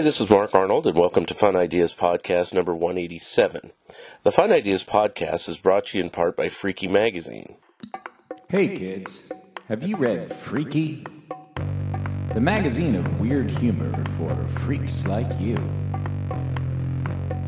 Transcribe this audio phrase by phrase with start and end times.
[0.00, 3.70] Hi, this is Mark Arnold, and welcome to Fun Ideas Podcast number 187.
[4.22, 7.56] The Fun Ideas Podcast is brought to you in part by Freaky Magazine.
[8.48, 9.30] Hey kids,
[9.68, 11.04] have you read Freaky?
[12.32, 15.58] The magazine of weird humor for freaks like you.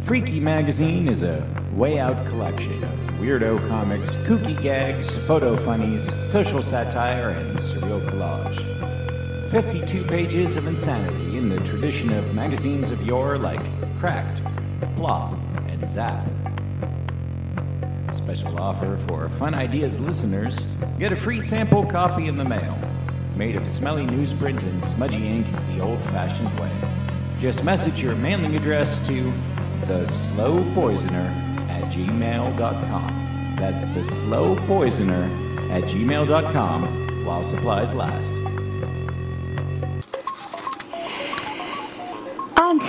[0.02, 1.42] Freaky Magazine is a
[1.72, 9.50] way out collection of weirdo comics, kooky gags, photo funnies, social satire, and surreal collage.
[9.50, 13.60] 52 pages of insanity in the tradition of magazines of yore like
[13.98, 14.42] Cracked,
[14.94, 16.24] Plop, and Zap.
[18.12, 22.78] Special offer for Fun Ideas listeners get a free sample copy in the mail,
[23.36, 26.70] made of smelly newsprint and smudgy ink the old fashioned way.
[27.40, 29.32] Just message your mailing address to
[29.86, 31.28] the slow poisoner
[31.68, 33.56] at gmail.com.
[33.56, 35.24] That's the slow poisoner
[35.72, 38.51] at gmail.com while supplies last.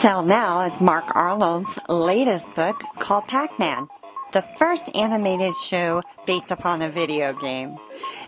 [0.04, 3.88] Sale now is Mark Arnold's latest book called Pac-Man,
[4.34, 7.78] the first animated show based upon a video game.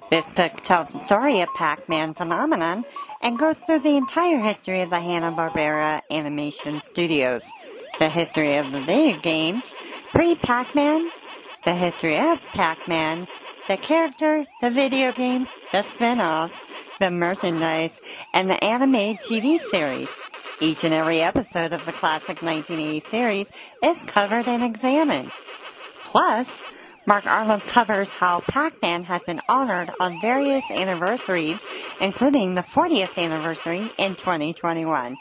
[0.09, 2.85] This book tells the story of Pac-Man phenomenon
[3.21, 7.43] and goes through the entire history of the Hanna-Barbera Animation Studios,
[7.99, 9.65] the history of the video games,
[10.13, 11.09] pre-Pac-Man,
[11.65, 13.27] the history of Pac-Man,
[13.67, 16.55] the character, the video game, the spin-offs,
[16.99, 17.99] the merchandise,
[18.33, 20.09] and the animated TV series.
[20.61, 23.47] Each and every episode of the classic 1980 series
[23.83, 25.29] is covered and examined.
[26.05, 26.57] Plus,
[27.07, 31.59] Mark Arnold covers how Pac-Man has been honored on various anniversaries,
[32.01, 35.15] including the 40th anniversary in 2021.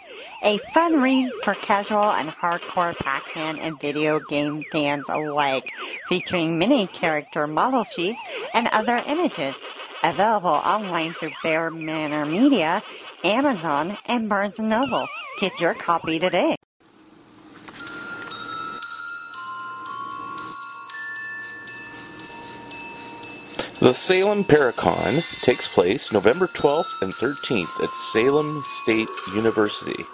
[0.45, 5.73] A fun read for casual and hardcore Pac-Man and video game fans alike,
[6.07, 8.21] featuring mini character model sheets
[8.55, 9.55] and other images.
[10.05, 12.83] Available online through Bear Manor Media,
[13.25, 15.09] Amazon, and Barnes & Noble.
[15.41, 16.57] Get your copy today.
[23.81, 30.05] The Salem Paracon takes place November 12th and 13th at Salem State University.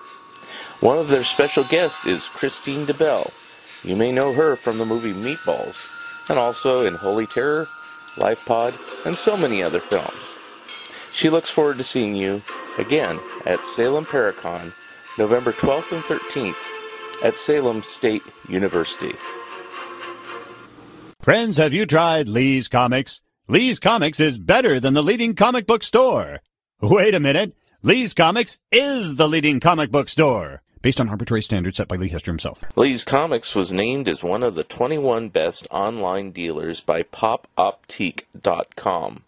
[0.79, 3.33] One of their special guests is Kristine DeBell.
[3.83, 5.87] You may know her from the movie Meatballs,
[6.29, 7.67] and also in Holy Terror,
[8.17, 10.23] Life Pod, and so many other films.
[11.13, 12.43] She looks forward to seeing you
[12.79, 14.73] again at Salem Paracon
[15.19, 16.55] November 12th and 13th
[17.23, 19.13] at Salem State University.
[21.21, 23.21] Friends, have you tried Lee's Comics?
[23.49, 26.41] Lee's Comics is better than the leading comic book store.
[26.81, 27.55] Wait a minute.
[27.83, 30.63] Lee's Comics is the leading comic book store.
[30.83, 32.65] Based on arbitrary standards set by Lee Hester himself.
[32.75, 39.25] Lee's Comics was named as one of the 21 best online dealers by popoptiq.com.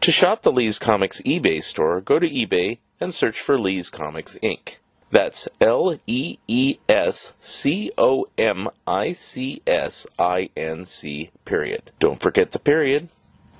[0.00, 4.36] To shop the Lee's Comics eBay store, go to eBay and search for Lee's Comics
[4.42, 4.76] Inc.
[5.10, 11.90] That's L E E S C O M I C S I N C, period.
[11.98, 13.08] Don't forget the period.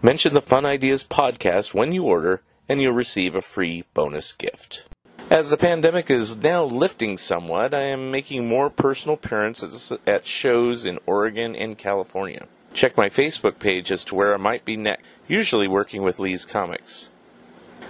[0.03, 4.87] Mention the Fun Ideas podcast when you order, and you'll receive a free bonus gift.
[5.31, 10.87] As the pandemic is now lifting somewhat, I am making more personal appearances at shows
[10.87, 12.47] in Oregon and California.
[12.73, 16.47] Check my Facebook page as to where I might be next, usually working with Lee's
[16.47, 17.11] Comics.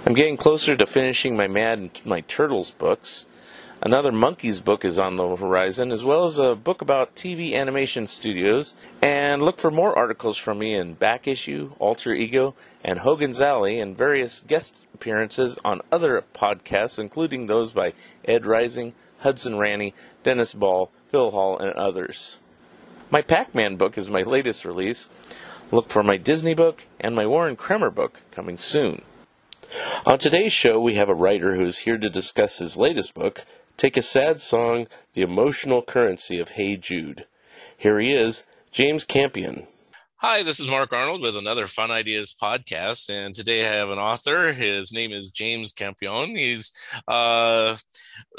[0.04, 3.26] I'm getting closer to finishing my Mad and my Turtles books.
[3.80, 8.08] Another Monkees book is on the horizon, as well as a book about TV animation
[8.08, 8.74] studios.
[9.00, 13.78] And look for more articles from me in Back Issue, Alter Ego, and Hogan's Alley,
[13.78, 17.92] and various guest appearances on other podcasts, including those by
[18.24, 19.94] Ed Rising, Hudson Ranny,
[20.24, 22.40] Dennis Ball, Phil Hall, and others.
[23.10, 25.08] My Pac Man book is my latest release.
[25.70, 29.02] Look for my Disney book and my Warren Kremer book coming soon.
[30.06, 33.44] On today's show, we have a writer who is here to discuss his latest book,
[33.78, 37.26] Take a Sad Song, The Emotional Currency of Hey Jude.
[37.76, 38.42] Here he is,
[38.72, 39.68] James Campion.
[40.16, 44.00] Hi, this is Mark Arnold with another Fun Ideas podcast, and today I have an
[44.00, 44.52] author.
[44.52, 46.34] His name is James Campion.
[46.34, 46.72] He's
[47.06, 47.76] uh,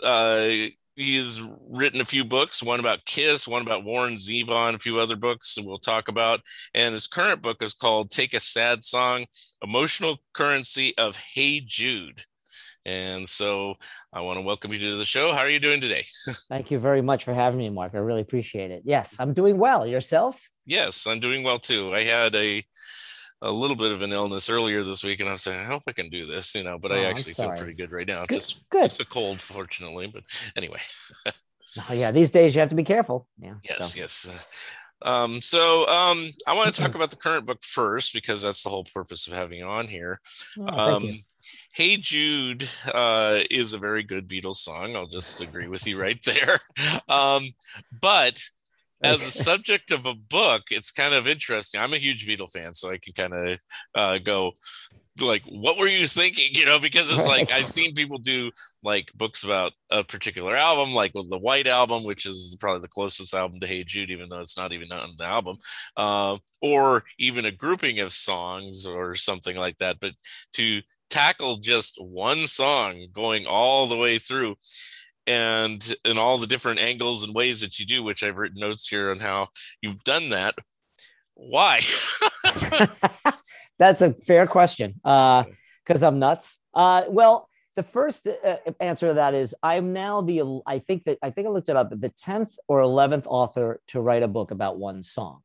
[0.04, 0.50] uh,
[0.98, 5.16] he's written a few books, one about Kiss, one about Warren Zevon, a few other
[5.16, 6.42] books we'll talk about.
[6.74, 9.26] And his current book is called Take a Sad Song
[9.64, 12.24] Emotional Currency of Hey Jude.
[12.90, 13.76] And so
[14.12, 15.32] I want to welcome you to the show.
[15.32, 16.06] How are you doing today?
[16.50, 17.94] Thank you very much for having me, Mark.
[17.94, 18.82] I really appreciate it.
[18.84, 19.86] Yes, I'm doing well.
[19.86, 20.50] Yourself?
[20.66, 21.94] Yes, I'm doing well too.
[21.94, 22.66] I had a
[23.44, 25.84] a little bit of an illness earlier this week, and I was saying, I hope
[25.88, 26.80] I can do this, you know.
[26.80, 28.26] But oh, I actually feel pretty good right now.
[28.26, 28.86] Good, just good.
[28.86, 30.08] Just a cold, fortunately.
[30.08, 30.24] But
[30.58, 30.80] anyway.
[31.28, 33.28] oh, yeah, these days you have to be careful.
[33.40, 33.54] Yeah.
[33.64, 34.00] Yes, so.
[34.00, 34.46] yes.
[35.04, 38.70] Um, so um, I want to talk about the current book first because that's the
[38.72, 40.20] whole purpose of having you on here.
[40.60, 41.22] Oh, um,
[41.80, 44.98] Hey Jude uh, is a very good Beatles song.
[44.98, 46.60] I'll just agree with you right there.
[47.08, 47.44] Um,
[48.02, 48.44] but
[49.02, 51.80] as a subject of a book, it's kind of interesting.
[51.80, 53.60] I'm a huge Beatle fan, so I can kind of
[53.96, 54.52] uh, go
[55.22, 56.50] like, what were you thinking?
[56.52, 58.52] You know, because it's like I've seen people do
[58.84, 62.90] like books about a particular album, like with the White Album, which is probably the
[62.90, 65.58] closest album to Hey Jude, even though it's not even on the album,
[65.96, 69.98] uh, or even a grouping of songs or something like that.
[70.02, 70.14] But
[70.54, 74.56] to tackle just one song going all the way through
[75.28, 78.88] and in all the different angles and ways that you do which i've written notes
[78.88, 79.48] here on how
[79.82, 80.56] you've done that.
[81.36, 81.82] Why?
[83.80, 85.46] That's a fair question Uh,
[85.86, 86.58] because i'm nuts.
[86.74, 91.18] Uh, well the first uh, answer to that is i'm now the i think that
[91.22, 94.52] i think i looked it up the 10th or 11th author to write a book
[94.52, 95.42] about one song.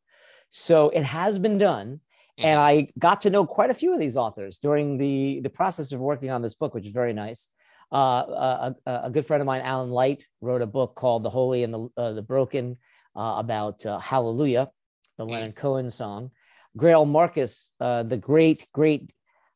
[0.50, 2.00] So it has been done
[2.38, 2.88] and mm-hmm.
[2.88, 6.00] I got to know quite a few of these authors during the, the process of
[6.00, 7.48] working on this book, which is very nice.
[7.92, 11.62] Uh, a, a, good friend of mine, Alan Light, wrote a book called The Holy
[11.62, 12.78] and the, uh, the Broken
[13.14, 14.70] uh, about uh, Hallelujah,
[15.16, 15.32] the mm-hmm.
[15.32, 16.30] Leonard Cohen song.
[16.76, 19.12] Greil Marcus, uh, the great, great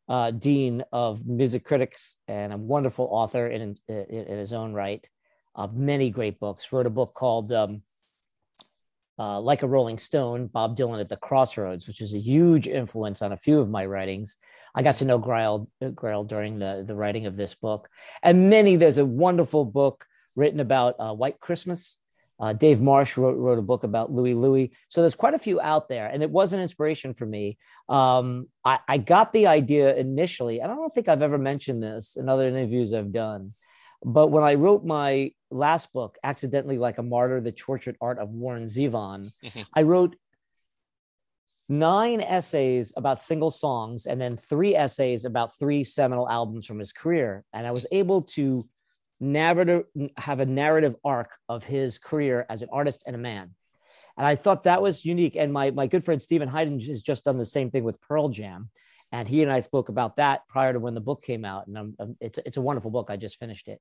[0.09, 5.09] uh, dean of music critics and a wonderful author in, in, in his own right
[5.57, 7.83] of many great books, wrote a book called um,
[9.19, 13.21] uh, like a Rolling Stone, Bob Dylan at the Crossroads, which is a huge influence
[13.23, 14.39] on a few of my writings.
[14.75, 17.89] I got to know Greil, Greil during the, the writing of this book.
[18.23, 20.07] And many, there's a wonderful book
[20.37, 21.97] written about uh, White Christmas.
[22.41, 24.71] Uh, Dave Marsh wrote, wrote a book about Louie Louie.
[24.89, 27.59] So there's quite a few out there, and it was an inspiration for me.
[27.89, 32.17] Um, I, I got the idea initially, and I don't think I've ever mentioned this
[32.17, 33.55] in other interviews I've done.
[34.05, 38.33] But when I wrote my last book, Accidentally Like a Martyr, The Tortured Art of
[38.33, 39.31] Warren Zevon.
[39.75, 40.17] I wrote
[41.69, 46.93] nine essays about single songs and then three essays about three seminal albums from his
[46.93, 47.45] career.
[47.53, 48.65] And I was able to
[49.21, 49.85] narrative,
[50.17, 53.55] have a narrative arc of his career as an artist and a man.
[54.17, 55.37] And I thought that was unique.
[55.37, 58.29] And my, my good friend Steven Hyden has just done the same thing with Pearl
[58.29, 58.71] Jam.
[59.13, 61.67] And he and I spoke about that prior to when the book came out.
[61.67, 63.09] And I'm, I'm, it's, it's a wonderful book.
[63.11, 63.81] I just finished it.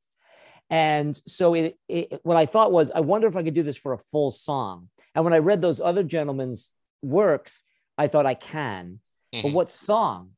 [0.70, 3.78] And so it, it, what I thought was, I wonder if I could do this
[3.78, 4.90] for a full song.
[5.16, 6.72] And when I read those other gentlemen's
[7.02, 7.64] works,
[7.98, 9.00] I thought I can.
[9.34, 9.48] Mm-hmm.
[9.48, 10.32] But what song?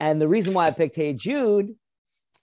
[0.00, 1.74] And the reason why I picked Hey Jude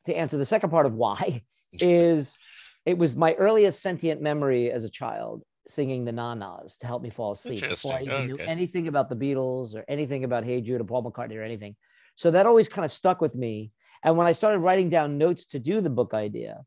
[0.05, 1.43] to answer the second part of why
[1.73, 2.37] is
[2.85, 7.09] it was my earliest sentient memory as a child singing the nanas to help me
[7.09, 8.25] fall asleep before I even okay.
[8.25, 11.75] knew anything about the Beatles or anything about Hey Jude or Paul McCartney or anything.
[12.15, 13.71] So that always kind of stuck with me.
[14.03, 16.63] And when I started writing down notes to do the book idea,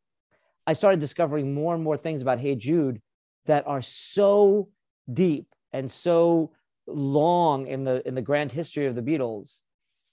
[0.67, 3.03] I started discovering more and more things about Hey Jude
[3.47, 4.69] that are so
[5.13, 6.53] deep and so
[6.87, 9.61] long in the in the grand history of the Beatles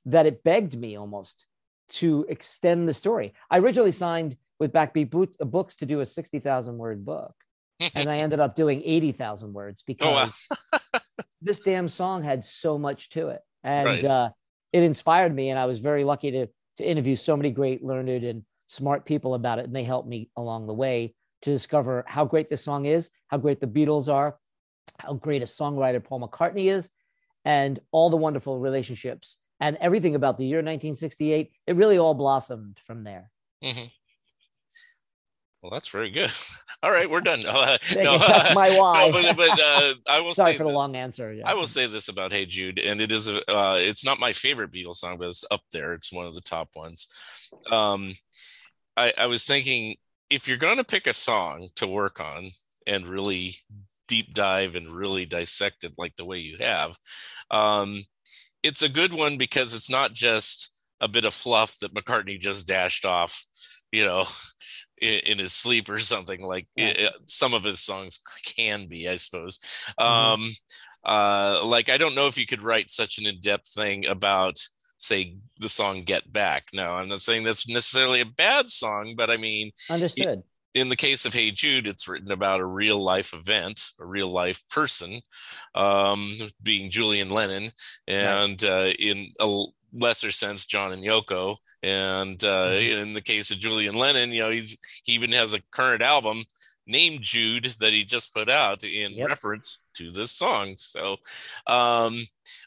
[0.06, 1.46] that it begged me almost
[1.90, 3.34] to extend the story.
[3.50, 7.34] I originally signed with Backbeat Boots, uh, Books to do a 60,000 word book.
[7.96, 11.00] And I ended up doing 80,000 words because oh, wow.
[11.42, 13.42] this damn song had so much to it.
[13.64, 14.04] And right.
[14.04, 14.30] uh,
[14.74, 15.50] it inspired me.
[15.50, 19.34] And I was very lucky to, to interview so many great, learned, and smart people
[19.34, 19.66] about it.
[19.66, 23.38] And they helped me along the way to discover how great this song is, how
[23.38, 24.38] great the Beatles are,
[25.00, 26.90] how great a songwriter Paul McCartney is,
[27.46, 31.52] and all the wonderful relationships and everything about the year 1968.
[31.68, 33.32] It really all blossomed from there.
[33.64, 33.86] Mm-hmm.
[35.62, 36.32] Well, that's very good.
[36.84, 37.46] All right, we're done.
[37.46, 39.10] Uh, no, that's my why.
[39.10, 40.72] No, but, but uh, I will Sorry say for this.
[40.72, 41.34] the long answer.
[41.34, 41.50] Yeah.
[41.50, 44.32] I will say this about "Hey Jude," and it is a, uh, it's not my
[44.34, 45.94] favorite Beatles song, but it's up there.
[45.94, 47.08] It's one of the top ones.
[47.72, 48.14] Um,
[48.96, 49.96] I, I was thinking
[50.30, 52.50] if you're going to pick a song to work on
[52.88, 53.56] and really
[54.08, 56.98] deep dive and really dissect it like the way you have,
[57.52, 58.04] um,
[58.64, 62.68] it's a good one because it's not just a bit of fluff that McCartney just
[62.68, 63.46] dashed off,
[63.92, 64.26] you know,
[65.02, 66.88] in, in his sleep or something like yeah.
[66.88, 69.60] it, some of his songs can be, I suppose.
[70.00, 70.44] Mm-hmm.
[70.44, 70.50] Um,
[71.04, 74.60] uh, like I don't know if you could write such an in-depth thing about
[74.98, 79.30] say the song get back no i'm not saying that's necessarily a bad song but
[79.30, 80.44] i mean understood
[80.76, 84.30] in the case of Hey Jude, it's written about a real life event, a real
[84.30, 85.22] life person,
[85.76, 87.72] um, being Julian Lennon,
[88.08, 91.58] and uh, in a lesser sense, John and Yoko.
[91.82, 93.02] And uh, mm-hmm.
[93.02, 96.44] in the case of Julian Lennon, you know, he's he even has a current album
[96.86, 99.30] named Jude that he just put out in yep.
[99.30, 100.74] reference to this song.
[100.78, 101.18] So
[101.68, 102.24] um,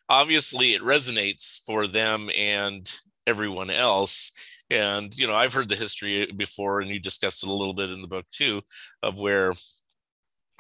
[0.08, 2.90] obviously, it resonates for them and
[3.26, 4.32] everyone else
[4.70, 7.90] and you know i've heard the history before and you discussed it a little bit
[7.90, 8.60] in the book too
[9.02, 9.52] of where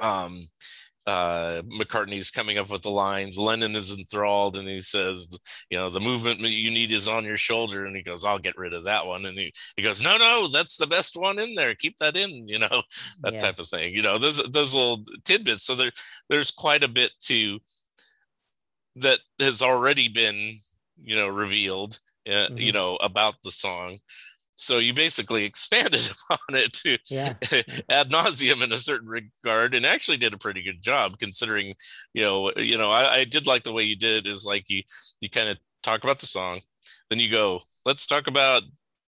[0.00, 0.48] um
[1.06, 5.26] uh mccartney's coming up with the lines lennon is enthralled and he says
[5.68, 8.56] you know the movement you need is on your shoulder and he goes i'll get
[8.56, 11.56] rid of that one and he, he goes no no that's the best one in
[11.56, 12.82] there keep that in you know
[13.22, 13.38] that yeah.
[13.40, 15.90] type of thing you know those those little tidbits so there
[16.30, 17.58] there's quite a bit to
[18.94, 20.56] that has already been
[21.02, 22.58] you know revealed uh, mm-hmm.
[22.58, 23.98] you know, about the song.
[24.56, 27.34] So you basically expanded upon it to yeah.
[27.90, 31.74] ad nauseum in a certain regard, and actually did a pretty good job considering,
[32.14, 34.82] you know, you know, I, I did like the way you did is like you
[35.20, 36.60] you kind of talk about the song,
[37.10, 38.62] then you go, let's talk about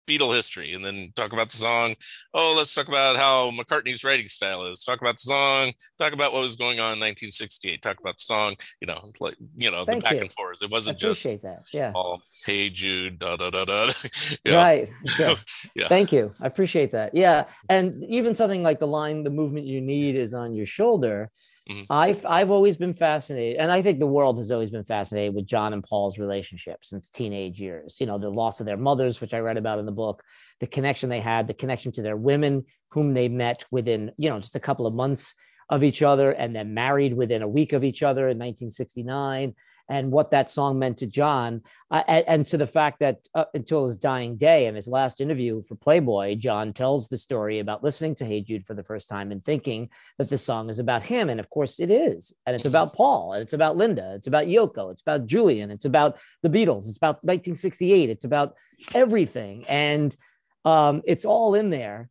[0.06, 1.94] Beatle history and then talk about the song.
[2.35, 4.82] Oh, let's talk about how McCartney's writing style is.
[4.85, 5.73] Talk about the song.
[5.99, 7.82] Talk about what was going on in 1968.
[7.82, 8.54] Talk about the song.
[8.80, 10.21] You know, like you know, Thank the back you.
[10.23, 10.62] and forth.
[10.62, 11.59] It wasn't just that.
[11.73, 11.92] Yeah.
[11.94, 13.92] all hey Jude, da da da da.
[14.47, 14.90] Right.
[15.18, 15.35] Yeah.
[15.75, 15.88] yeah.
[15.88, 16.32] Thank you.
[16.42, 17.14] I appreciate that.
[17.14, 21.30] Yeah, and even something like the line, "The movement you need is on your shoulder."
[21.71, 21.92] Mm-hmm.
[21.92, 25.47] I've I've always been fascinated, and I think the world has always been fascinated with
[25.47, 27.99] John and Paul's relationship since teenage years.
[28.00, 30.25] You know, the loss of their mothers, which I read about in the book,
[30.59, 34.40] the connection they had, the connection to their women, whom they met within you know
[34.40, 35.37] just a couple of months
[35.71, 39.54] of each other, and then married within a week of each other in 1969
[39.92, 43.44] and what that song meant to John, uh, and, and, to the fact that uh,
[43.52, 47.84] until his dying day, in his last interview for Playboy, John tells the story about
[47.84, 51.02] listening to Hey Jude for the first time and thinking that the song is about
[51.02, 51.28] him.
[51.28, 52.32] And of course, it is.
[52.46, 55.84] And it's about Paul, and it's about Linda, it's about Yoko, it's about Julian, it's
[55.84, 58.54] about the Beatles, it's about 1968, it's about
[58.94, 59.66] everything.
[59.68, 60.16] And
[60.64, 62.08] um, it's all in there.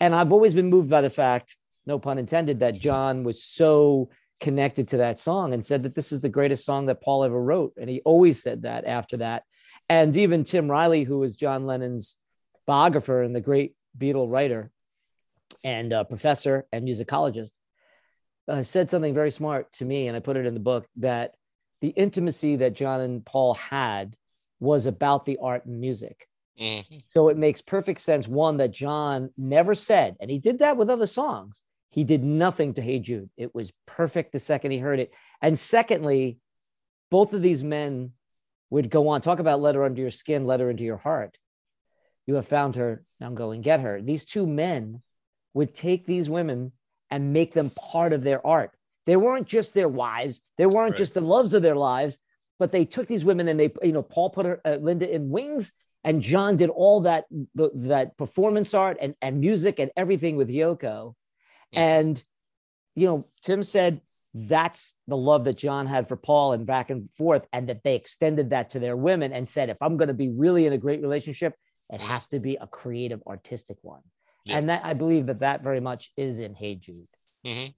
[0.00, 4.08] And I've always been moved by the fact, no pun intended, that John was so
[4.40, 7.40] connected to that song and said that this is the greatest song that Paul ever
[7.40, 7.74] wrote.
[7.76, 9.42] And he always said that after that.
[9.88, 12.16] And even Tim Riley, who was John Lennon's
[12.66, 14.70] biographer and the great Beatle writer
[15.64, 17.52] and uh, professor and musicologist,
[18.46, 20.08] uh, said something very smart to me.
[20.08, 21.32] And I put it in the book that
[21.80, 24.16] the intimacy that John and Paul had
[24.60, 26.28] was about the art and music.
[26.60, 26.98] Mm-hmm.
[27.04, 28.26] So it makes perfect sense.
[28.26, 32.74] One, that John never said, and he did that with other songs, he did nothing
[32.74, 33.30] to Hey Jude.
[33.36, 35.12] It was perfect the second he heard it.
[35.40, 36.38] And secondly,
[37.10, 38.12] both of these men
[38.70, 41.38] would go on, talk about let her under your skin, let her into your heart.
[42.26, 44.02] You have found her, now go and get her.
[44.02, 45.02] These two men
[45.54, 46.72] would take these women
[47.10, 48.72] and make them part of their art.
[49.06, 50.98] They weren't just their wives, they weren't right.
[50.98, 52.18] just the loves of their lives,
[52.58, 55.30] but they took these women and they, you know, Paul put her, uh, Linda in
[55.30, 55.72] wings
[56.04, 60.50] and John did all that, the, that performance art and, and music and everything with
[60.50, 61.14] Yoko.
[61.72, 62.22] And,
[62.94, 64.00] you know, Tim said
[64.34, 67.94] that's the love that John had for Paul and back and forth, and that they
[67.94, 70.78] extended that to their women and said, if I'm going to be really in a
[70.78, 71.54] great relationship,
[71.90, 74.02] it has to be a creative, artistic one.
[74.44, 74.58] Yeah.
[74.58, 77.08] And that I believe that that very much is in Hey Jude.
[77.46, 77.72] Mm-hmm.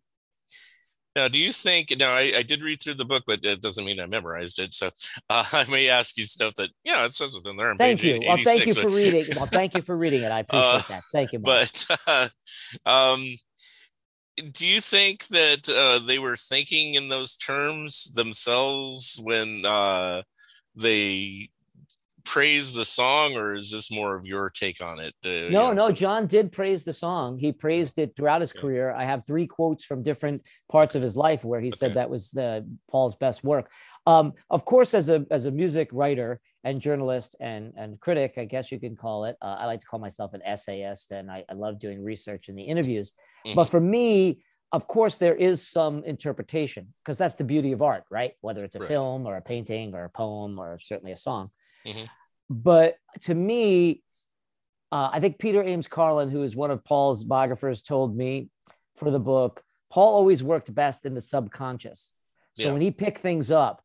[1.16, 1.92] Now, do you think?
[1.98, 4.74] Now, I, I, did read through the book, but it doesn't mean I memorized it.
[4.74, 4.90] So
[5.28, 7.74] uh, I may ask you stuff that, yeah, it says it in there.
[7.76, 8.22] Thank you.
[8.24, 9.24] Well, thank you for reading.
[9.36, 10.30] Well, thank you for reading it.
[10.30, 11.02] I appreciate uh, that.
[11.12, 11.40] Thank you.
[11.40, 11.68] Mark.
[11.88, 12.28] But uh,
[12.86, 13.26] um,
[14.40, 20.22] do you think that uh, they were thinking in those terms themselves when uh,
[20.74, 21.50] they
[22.24, 25.90] praised the song or is this more of your take on it uh, no no
[25.90, 28.60] john did praise the song he praised it throughout his okay.
[28.60, 31.76] career i have three quotes from different parts of his life where he okay.
[31.76, 33.70] said that was the paul's best work
[34.06, 38.44] um, of course as a as a music writer and journalist and and critic i
[38.44, 41.44] guess you can call it uh, i like to call myself an essayist and i,
[41.48, 43.12] I love doing research in the interviews
[43.46, 43.56] Mm-hmm.
[43.56, 48.04] But for me, of course, there is some interpretation because that's the beauty of art,
[48.10, 48.32] right?
[48.40, 48.88] Whether it's a right.
[48.88, 51.50] film or a painting or a poem or certainly a song.
[51.86, 52.04] Mm-hmm.
[52.48, 54.02] But to me,
[54.92, 58.48] uh, I think Peter Ames Carlin, who is one of Paul's biographers, told me
[58.96, 62.12] for the book, Paul always worked best in the subconscious.
[62.56, 62.72] So yeah.
[62.72, 63.82] when he picked things up,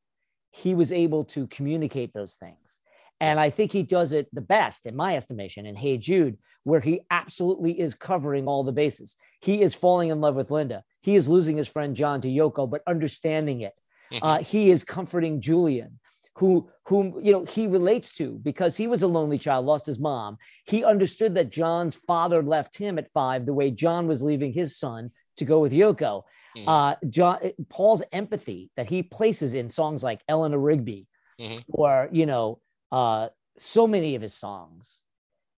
[0.63, 2.79] he was able to communicate those things.
[3.19, 6.79] And I think he does it the best, in my estimation, in Hey Jude, where
[6.79, 9.17] he absolutely is covering all the bases.
[9.47, 10.83] He is falling in love with Linda.
[11.01, 13.75] He is losing his friend John to Yoko, but understanding it.
[14.11, 14.25] Mm-hmm.
[14.25, 15.99] Uh, he is comforting Julian.
[16.37, 19.99] who whom you know he relates to because he was a lonely child, lost his
[19.99, 20.37] mom.
[20.65, 24.77] He understood that John's father left him at five, the way John was leaving his
[24.77, 26.23] son to go with Yoko.
[26.55, 26.67] Mhm.
[26.67, 31.07] Uh, John Paul's empathy that he places in songs like Eleanor Rigby,
[31.39, 31.63] Mhm.
[31.67, 35.01] or you know, uh, so many of his songs,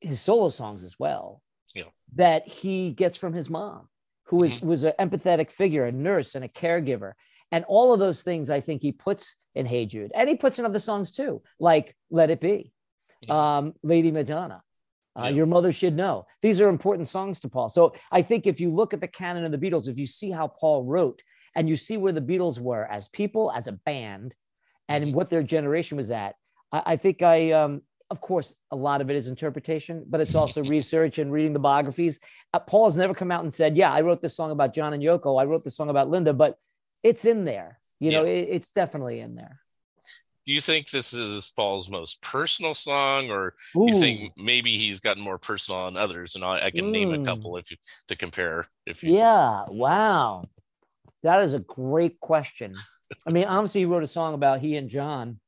[0.01, 1.41] his solo songs as well,
[1.73, 1.89] Yeah.
[2.15, 3.89] that he gets from his mom,
[4.25, 4.61] who is, Mhm.
[4.63, 7.13] was an empathetic figure, a nurse and a caregiver.
[7.51, 10.11] And all of those things I think he puts in Hey Jude.
[10.13, 12.73] And he puts in other songs too, like Let It Be,
[13.23, 13.31] Mhm.
[13.31, 14.63] um, Lady Madonna.
[15.17, 15.29] Uh, Yeah.
[15.29, 16.25] Your mother should know.
[16.41, 17.69] These are important songs to Paul.
[17.69, 20.29] So I think if you look at the canon of the Beatles, if you see
[20.31, 21.21] how Paul wrote
[21.55, 24.35] and you see where the Beatles were as people, as a band,
[24.89, 25.13] and Mhm.
[25.13, 26.35] what their generation was at,
[26.71, 30.35] I, I think I, um, of course, a lot of it is interpretation, but it's
[30.35, 32.19] also research and reading the biographies.
[32.53, 34.93] Uh, Paul has never come out and said, "Yeah, I wrote this song about John
[34.93, 35.41] and Yoko.
[35.41, 36.57] I wrote this song about Linda," but
[37.03, 37.79] it's in there.
[37.99, 38.31] You know, Yeah.
[38.33, 39.59] it, it's definitely in there.
[40.47, 45.01] Do you think this is Paul's most personal song, or do you think maybe he's
[45.01, 46.35] gotten more personal on others?
[46.35, 47.25] And I, I can name a Mm.
[47.25, 47.75] couple if you
[48.07, 48.65] to compare.
[48.85, 49.65] If you, Yeah.
[49.67, 50.45] Wow.
[51.23, 52.75] That is a great question.
[53.25, 55.41] I mean, obviously, he wrote a song about he and John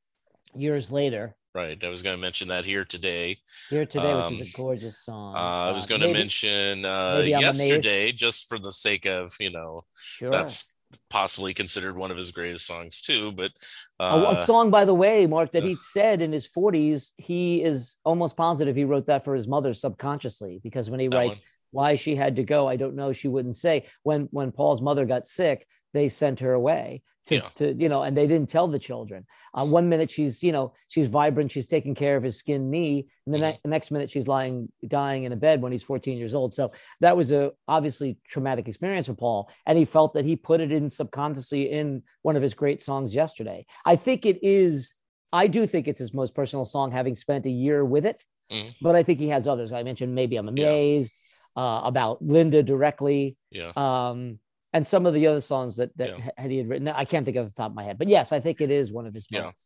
[0.54, 1.34] years later.
[1.54, 1.82] right.
[1.82, 3.38] I was going to mention that here today.
[3.70, 5.34] Here today, which is Um, a gorgeous song.
[5.34, 7.40] Uh, I was Uh, going to mention uh, I'm amazed.
[7.40, 10.30] yesterday, just for the sake of you know, Sure.
[10.30, 10.74] that's
[11.08, 13.32] possibly considered one of his greatest songs too.
[13.32, 13.50] But
[13.98, 17.12] a, uh, a song, by the way, Mark, that uh, he said in his 40s,
[17.16, 21.36] he is almost positive he wrote that for his mother subconsciously because when he writes
[21.36, 23.86] one- why she had to go, I don't know, she wouldn't say.
[24.02, 27.48] When when Paul's mother got sick, they sent her away to, Yeah.
[27.56, 29.26] to you know, and they didn't tell the children.
[29.54, 33.08] Uh, one minute she's you know she's vibrant, she's taking care of his skinned knee,
[33.26, 33.42] and the, Mhm.
[33.64, 36.54] ne- next minute she's lying dying in a bed when he's 14 years old.
[36.54, 36.70] So
[37.00, 40.72] that was a obviously traumatic experience for Paul, and he felt that he put it
[40.72, 43.66] in subconsciously in one of his great songs yesterday.
[43.84, 44.94] I think it is.
[45.32, 48.24] I do think it's his most personal song, having spent a year with it.
[48.50, 48.74] Mhm.
[48.82, 49.72] But I think he has others.
[49.72, 50.64] I mentioned maybe I'm Yeah.
[50.64, 51.14] amazed
[51.56, 53.72] uh, about Linda directly, yeah.
[53.76, 54.38] um,
[54.72, 56.30] and some of the other songs that that Yeah.
[56.36, 56.88] had he had written.
[56.88, 58.92] I can't think of the top of my head, but yes, I think it is
[58.92, 59.56] one of his most.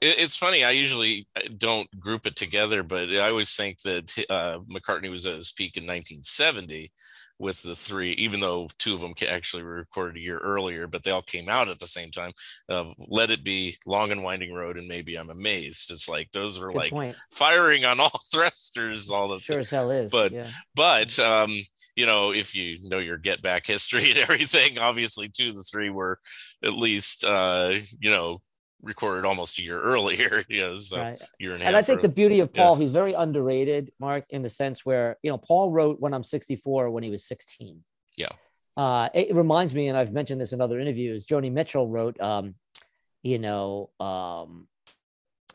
[0.00, 0.64] It- It's funny.
[0.64, 5.26] I usually uh, don't group it together, but I always think that uh, McCartney was
[5.26, 6.90] at his peak in 1970
[7.38, 11.02] with the three, even though two of them actually were recorded a year earlier, but
[11.04, 12.32] they all came out at the same time.
[12.68, 15.90] Uh, Let It Be, Long and Winding Road, and Maybe I'm Amazed.
[15.90, 17.16] It's like those were Good like point.
[17.30, 19.60] firing on all thrusters all the Sure time.
[19.60, 20.10] as hell is.
[20.10, 20.48] but- yeah.
[20.74, 21.52] But um,
[21.96, 25.62] you know, if you know your Get Back history and everything, obviously two of the
[25.64, 26.18] three were
[26.64, 28.40] at least uh, you know
[28.82, 30.44] recorded almost a year earlier.
[30.48, 31.20] you know, so right.
[31.38, 31.76] year and And.
[31.76, 32.62] I think the beauty of yeah.
[32.62, 36.24] Paul, he's very underrated, Mark, in the sense where you know Paul wrote when I'm
[36.24, 37.82] 64 when he was 16.
[38.16, 38.28] Yeah.
[38.76, 41.26] Uh, it reminds me, and I've mentioned this in other interviews.
[41.26, 42.54] Joni Mitchell wrote, um,
[43.24, 44.68] you know, um,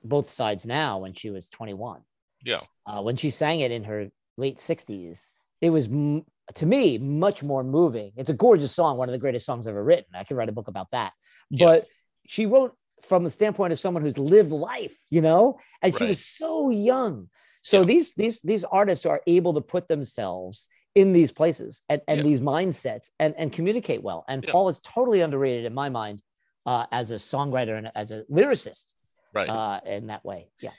[0.04, 2.02] both sides now when she was 21.
[2.44, 5.30] yeah, uh, when she sang it in her late 60s
[5.62, 9.20] it was m- to me much more moving it's a gorgeous song one of the
[9.20, 11.14] greatest songs ever written i could write a book about that
[11.52, 11.66] Yeah.
[11.68, 11.88] but
[12.28, 16.26] she wrote from the standpoint of someone who's lived life you know and she was
[16.26, 17.30] so young
[17.62, 17.86] so Yeah.
[17.86, 22.24] these these these artists are able to put themselves in these places and, and Yeah.
[22.24, 24.52] these mindsets and and communicate well and Yeah.
[24.52, 26.22] paul is totally underrated in my mind
[26.66, 28.94] uh, as a songwriter and as a lyricist
[29.34, 29.50] right.
[29.50, 30.72] uh, in that way yeah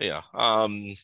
[0.00, 0.22] yeah.
[0.32, 0.96] Um,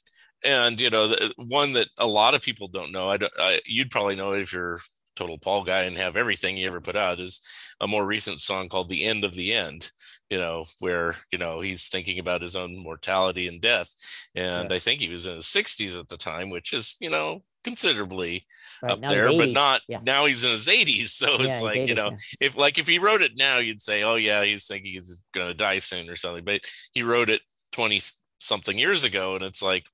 [0.42, 3.60] and you know, the one that a lot of people don't know, I, don't, I
[3.66, 4.80] you'd probably know if you're
[5.16, 7.40] total Paul guy and have everything he ever put out is
[7.80, 9.90] a more recent song called "The End of the End."
[10.30, 13.94] You know, where you know he's thinking about his own mortality and death,
[14.34, 17.42] and I think he was in his 60s at the time, which is you know
[17.64, 18.46] considerably
[18.82, 20.00] right up now there, but not Yeah.
[20.04, 21.08] now he's in his 80s.
[21.16, 22.16] So Yeah, it's like 80, you know, yeah.
[22.40, 25.54] if like if he wrote it now, you'd say, oh yeah, he's thinking he's gonna
[25.54, 26.44] die soon or something.
[26.44, 26.60] But
[26.92, 28.00] he wrote it 20
[28.38, 29.84] something years ago, and it's like,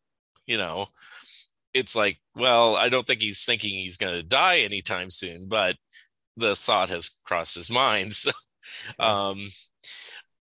[0.46, 0.86] you know,
[1.74, 5.76] it's like, well, I don't think he's thinking he's gonna die anytime soon, but
[6.36, 8.14] the thought has crossed his mind.
[8.24, 8.32] So
[8.98, 9.38] um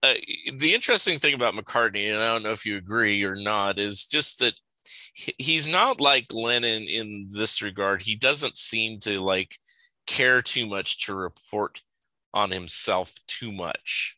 [0.04, 0.14] uh,
[0.58, 4.06] the interesting thing about McCartney, and I don't know if you agree or not, is
[4.06, 4.54] just that
[5.14, 8.02] he's not like Lennon in this regard.
[8.04, 9.58] He doesn't seem to like
[10.06, 11.82] care too much to report
[12.34, 14.17] on himself too much.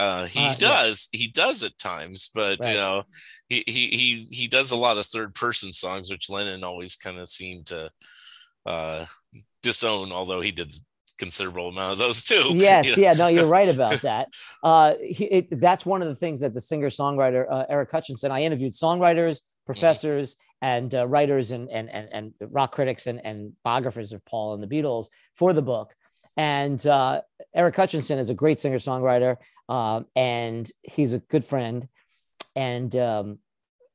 [0.00, 0.58] Uh, he Uh, yes.
[0.58, 2.70] does, he does at times, but Right.
[2.70, 3.02] you know,
[3.48, 7.18] he, he he he does a lot of third person songs, which Lennon always kind
[7.18, 7.90] of seemed to
[8.64, 9.04] uh,
[9.62, 10.74] disown, although he did
[11.18, 12.54] considerable amount of those too.
[12.56, 13.02] yes you know?
[13.02, 14.28] yeah no you're right about that
[14.62, 18.30] uh he, it, that's one of the things that the singer songwriter uh, eric hutchinson
[18.32, 23.52] i interviewed songwriters professors and uh, writers and, and and and rock critics and and
[23.64, 25.94] biographers of paul and the beatles for the book
[26.40, 27.20] And uh,
[27.54, 29.36] Eric Hutchinson is a great singer songwriter,
[29.68, 31.86] um, and he's a good friend.
[32.56, 33.40] And um,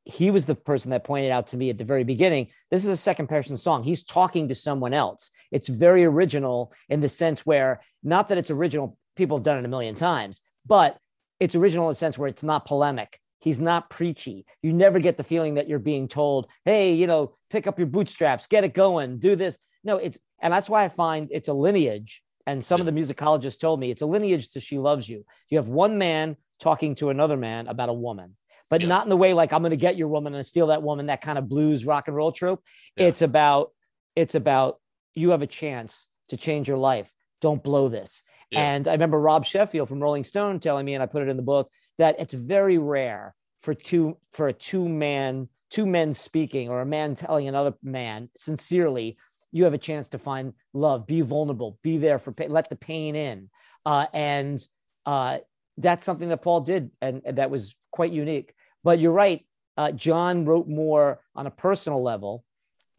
[0.03, 2.89] he was the person that pointed out to me at the very beginning this is
[2.89, 3.81] a second person song.
[3.81, 5.31] He's talking to someone else.
[5.51, 9.65] It's very original in the sense where, not that it's original, people have done it
[9.65, 10.99] a million times, but
[11.39, 13.19] it's original in the sense where it's not polemic.
[13.39, 14.45] He's not preachy.
[14.61, 17.87] You never get the feeling that you're being told, hey, you know, pick up your
[17.87, 19.57] bootstraps, get it going, do this.
[19.83, 22.21] No, it's, and that's why I find it's a lineage.
[22.47, 25.25] And some of the musicologists told me it's a lineage to She Loves You.
[25.49, 28.35] You have one man talking to another man about a woman
[28.69, 28.87] but yeah.
[28.87, 31.07] not in the way like I'm going to get your woman and steal that woman,
[31.07, 32.63] that kind of blues rock and roll trope.
[32.95, 33.07] Yeah.
[33.07, 33.71] It's about
[34.15, 34.79] it's about
[35.13, 37.11] you have a chance to change your life.
[37.41, 38.23] Don't blow this.
[38.49, 38.61] Yeah.
[38.61, 41.37] And I remember Rob Sheffield from Rolling Stone telling me, and I put it in
[41.37, 46.69] the book, that it's very rare for two for a two man two men speaking
[46.69, 49.17] or a man telling another man sincerely
[49.55, 52.75] you have a chance to find love be vulnerable be there for pain let the
[52.75, 53.49] pain in
[53.85, 54.59] uh, and
[55.05, 55.37] uh,
[55.77, 58.53] that's something that paul did and, and, that was quite unique
[58.85, 59.43] but you're right.
[59.75, 62.45] Uh, John wrote more on a personal level,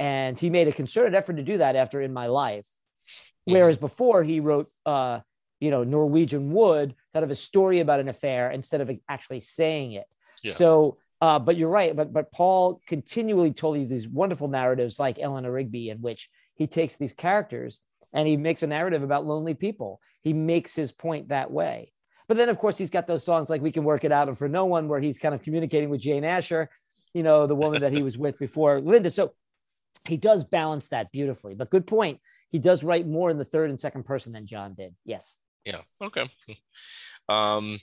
[0.01, 2.67] and he made a concerted effort to do that after In My Life.
[3.45, 5.21] Whereas before he wrote, uh,
[5.61, 9.93] you know, Norwegian Wood, kind of a story about an affair instead of actually saying
[9.93, 10.07] it.
[10.43, 10.55] Yeah.
[10.55, 11.95] So, uh, but you're right.
[11.95, 16.67] But but Paul continually told you these wonderful narratives like Eleanor Rigby, in which he
[16.67, 17.81] takes these characters
[18.13, 20.01] and he makes a narrative about lonely people.
[20.23, 21.93] He makes his point that way.
[22.29, 24.37] But then, of course, he's got those songs like "We Can Work It Out" and
[24.37, 26.69] "For No One," where he's kind of communicating with Jane Asher,
[27.15, 29.11] you know, the woman that he was with before Linda.
[29.11, 29.35] So
[30.09, 31.55] he does balance that beautifully.
[31.55, 32.21] But good point.
[32.51, 34.95] He does write more in the third and second person than John did.
[35.05, 35.37] Yes.
[35.65, 35.81] Yeah.
[36.03, 36.29] Okay.
[37.29, 37.79] Um,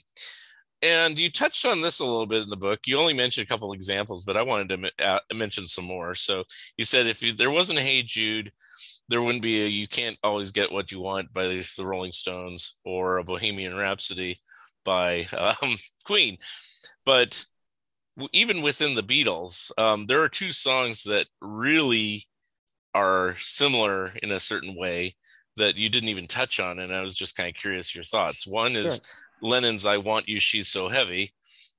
[0.80, 2.80] and you touched on this a little bit in the book.
[2.86, 6.14] You only mentioned a couple examples, but I wanted to uh, mention some more.
[6.14, 6.44] So
[6.76, 8.52] you said if you, there wasn't Hey Jude,
[9.08, 12.80] there wouldn't be a you can't always get what you want by the Rolling Stones
[12.84, 14.40] or a Bohemian Rhapsody
[14.84, 15.24] by
[15.62, 16.38] um, Queen.
[17.04, 17.44] But
[18.32, 22.26] even within the Beatles, um, there are two songs that really
[22.94, 25.16] are similar in a certain way
[25.56, 26.78] that you didn't even touch on.
[26.78, 28.46] And I was just kind of curious your thoughts.
[28.46, 28.96] One is
[29.40, 29.50] sure.
[29.50, 31.34] Lennon's I Want You, She's So Heavy,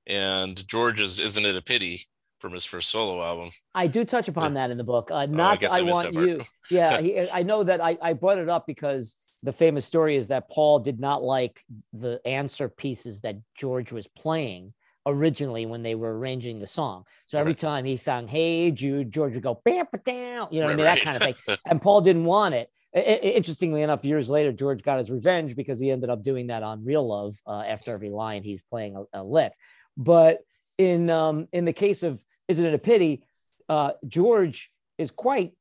[0.06, 2.06] and George's Isn't It a Pity
[2.38, 3.50] from his first solo album.
[3.74, 4.66] I do touch upon yeah.
[4.66, 5.10] that in the book.
[5.10, 6.42] Uh, not oh, I, I, want you.
[6.70, 10.28] Yeah, he, I know that I, I brought it up because the famous story is
[10.28, 14.74] that Paul did not like the answer pieces that George was playing
[15.06, 17.04] originally when they were arranging the song.
[17.26, 17.58] So every right.
[17.58, 20.76] time he sang "Hey Jude," George would go "bam, down," you know what right, I
[20.76, 20.98] mean, right.
[20.98, 21.56] that kind of thing.
[21.66, 22.70] and Paul didn't want it.
[22.92, 26.84] Interestingly enough, years later, George got his revenge because he ended up doing that on
[26.84, 29.52] "Real Love." Uh, after every line, he's playing a, a lick.
[29.96, 30.40] But
[30.78, 33.24] in um, in the case of isn't it a pity?
[33.68, 35.52] Uh, George is quite,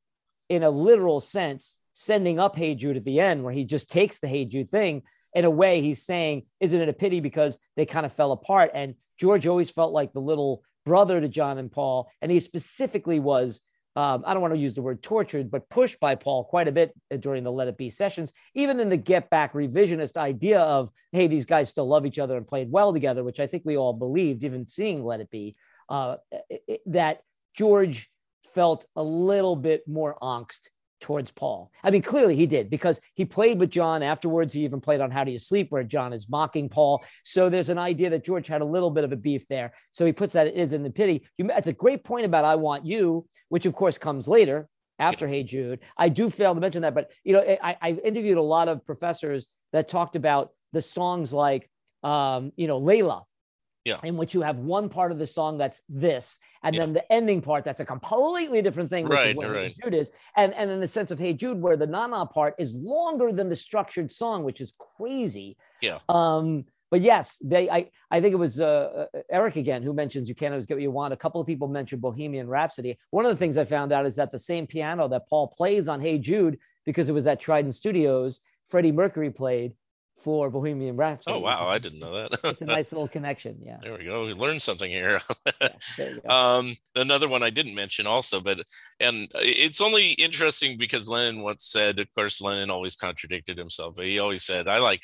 [0.49, 4.19] in a literal sense, sending up Hey Jude at the end, where he just takes
[4.19, 5.04] the Hey Jude thing.
[5.34, 8.71] In a way, he's saying, Isn't it a pity because they kind of fell apart?
[8.73, 12.10] And George always felt like the little brother to John and Paul.
[12.21, 13.62] And he specifically was
[13.95, 16.71] um, I don't want to use the word tortured, but pushed by Paul quite a
[16.71, 20.89] bit during the Let It Be sessions, even in the Get Back revisionist idea of,
[21.12, 23.77] hey, these guys still love each other and played well together, which I think we
[23.77, 25.55] all believed, even seeing Let It Be,
[25.88, 26.17] uh,
[26.88, 27.21] that
[27.55, 28.10] George
[28.53, 31.71] felt a little bit more angst towards Paul.
[31.84, 34.53] I mean, clearly he did because he played with John afterwards.
[34.53, 37.03] He even played on How Do You Sleep, where John is mocking Paul.
[37.23, 39.73] So there's an idea that George had a little bit of a beef there.
[39.91, 41.27] So he puts that it is in the pity.
[41.38, 44.67] You, that's a great point about I Want You, which of course comes later
[44.99, 45.79] after Hey Jude.
[45.97, 48.86] I do fail to mention that, but you know, I, I interviewed a lot of
[48.86, 51.69] professors that talked about the songs like,
[52.03, 53.23] um, you know, Layla
[53.86, 54.00] yeah.
[54.04, 56.82] in which you have one part of the song that's this, and yeah.
[56.82, 59.67] then the ending part that's a completely different thing, which right, is what right.
[59.67, 62.56] Hey Jude is, and and in the sense of Hey Jude, where the na-na part
[62.58, 65.56] is longer than the structured song, which is crazy.
[65.82, 66.00] Yeah.
[66.10, 67.69] Um, but yes, they.
[67.69, 70.76] I I think it was uh, uh, Eric again who mentions you can't always get
[70.76, 71.13] what you want.
[71.13, 72.98] A couple of people mentioned Bohemian Rhapsody.
[73.12, 75.88] One of the things I found out is that the same piano that Paul plays
[75.88, 79.74] on Hey Jude, because it was at Trident Studios, Freddie Mercury played
[80.25, 81.38] for Bohemian Rhapsody.
[81.38, 82.39] Oh wow, I didn't know that.
[82.43, 83.59] it's a nice little connection.
[83.63, 83.77] Yeah.
[83.81, 84.25] There we go.
[84.25, 85.21] We learned something here.
[85.99, 88.57] yeah, um, another one I didn't mention also, but
[88.99, 94.07] and it's only interesting because Lennon once said, of course, Lennon always contradicted himself, but
[94.07, 95.03] he always said, "I like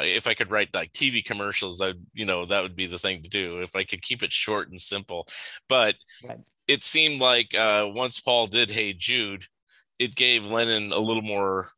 [0.00, 3.22] if I could write like TV commercials, I you know that would be the thing
[3.22, 5.28] to do if I could keep it short and simple."
[5.68, 5.94] But
[6.28, 6.40] right.
[6.66, 9.44] it seemed like uh, once Paul did "Hey Jude,"
[10.00, 11.68] it gave Lennon a little more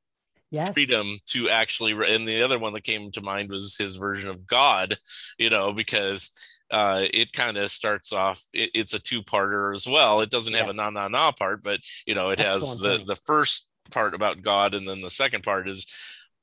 [0.50, 0.72] yes.
[0.72, 4.46] freedom to actually and the other one that came to mind was his version of
[4.46, 4.96] god
[5.38, 6.30] you know because
[6.70, 10.60] uh, it kind of starts off it, it's a two-parter as well it doesn't yes.
[10.60, 13.06] have a na na na part but you know it Excellent has the point.
[13.06, 15.86] the first part about god and then the second part is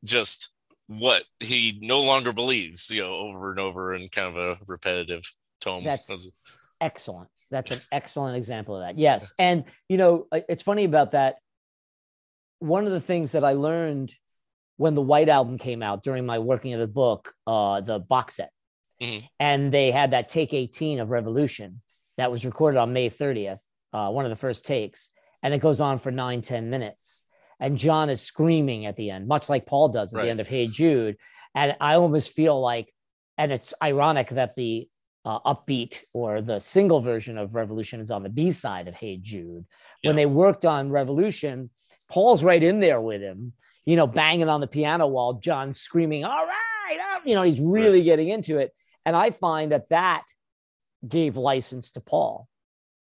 [0.03, 0.49] just
[0.87, 5.23] what he no longer believes, you know, over and over in kind of a repetitive
[5.61, 5.83] tone.
[5.83, 6.29] That's
[6.79, 7.29] excellent.
[7.51, 8.97] That's an excellent example of that.
[8.97, 9.33] Yes.
[9.39, 11.37] And, you know, it's funny about that.
[12.65, 14.13] One of the things that I learned
[14.77, 18.35] when the White Album came out during my working of the book, uh, the box
[18.35, 18.51] set,
[19.01, 19.25] mm-hmm.
[19.39, 21.81] and they had that take 18 of Revolution
[22.17, 23.59] that was recorded on May 30th,
[23.93, 25.11] uh, one of the first takes,
[25.43, 27.23] and it goes on for nine ten minutes.
[27.59, 30.25] And John is screaming at the end, much like Paul does at right.
[30.25, 31.17] the end of Hey Jude.
[31.53, 32.93] And I almost feel like,
[33.37, 34.89] and it's ironic that the
[35.23, 39.17] uh, upbeat or the single version of Revolution is on the B side of Hey
[39.17, 39.65] Jude.
[40.01, 40.09] Yeah.
[40.09, 41.69] When they worked on Revolution,
[42.09, 43.53] Paul's right in there with him,
[43.85, 47.99] you know, banging on the piano while John's screaming, All right, you know, he's really
[47.99, 48.05] right.
[48.05, 48.71] getting into it.
[49.05, 50.23] And I find that that
[51.07, 52.47] gave license to Paul.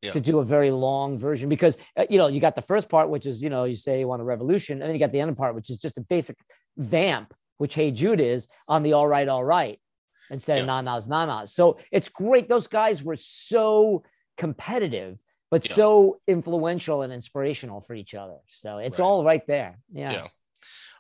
[0.02, 0.12] Yeah.
[0.12, 3.10] To do a very long version because uh, you know you got the first part
[3.10, 5.22] which is you know you say you want a revolution and then you got the
[5.22, 6.36] end part which is just a basic
[6.76, 9.80] vamp which Hey Jude is on the all right all right
[10.30, 10.62] instead yeah.
[10.62, 11.54] of na-nas, na-nas.
[11.54, 12.50] So it's great.
[12.50, 14.04] Those guys were so
[14.38, 15.20] competitive,
[15.54, 15.76] but yeah.
[15.76, 18.38] so influential and inspirational for each other.
[18.48, 19.06] So it's right.
[19.06, 19.78] all right there.
[19.94, 20.12] Yeah.
[20.12, 20.28] yeah.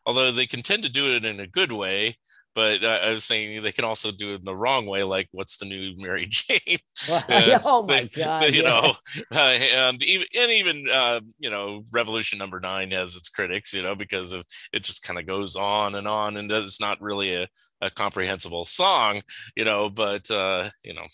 [0.06, 2.18] Although they can tend to do it in a good way,
[2.54, 5.58] but I was saying they can also do it in the wrong way, like what's
[5.58, 6.78] the new Mary Jane?
[7.10, 7.22] uh,
[7.66, 8.54] oh my god!
[8.54, 8.94] You know,
[9.34, 13.82] uh, and even and even uh, you know, Revolution Number Nine has its critics, you
[13.82, 17.34] know, because of it just kind of goes on and on, and it's not really
[17.34, 17.48] a,
[17.82, 19.24] a comprehensible song,
[19.56, 19.89] you know.
[19.89, 21.08] But uh, you know,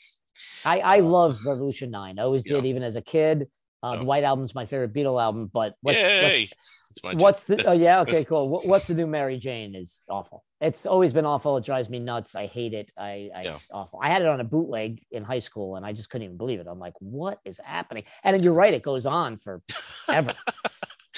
[0.65, 2.19] I I love Revolution Nine.
[2.19, 3.47] I always did, even as a kid.
[3.81, 6.49] Uh, The White Album's my favorite Beatle album, but what's, Yay!
[7.01, 7.65] what's, what's the?
[7.65, 8.49] Oh yeah, okay, cool.
[8.49, 10.43] What, what's the new Mary Jane is awful.
[10.59, 11.55] It's always been awful.
[11.55, 12.35] It drives me nuts.
[12.35, 12.91] I hate it.
[12.97, 13.51] I, I yeah.
[13.51, 13.99] it's awful.
[14.03, 16.59] I had it on a bootleg in high school, and I just couldn't even believe
[16.59, 16.67] it.
[16.69, 18.03] I'm like, what is happening?
[18.25, 19.61] And you're right, it goes on for
[20.09, 20.33] ever.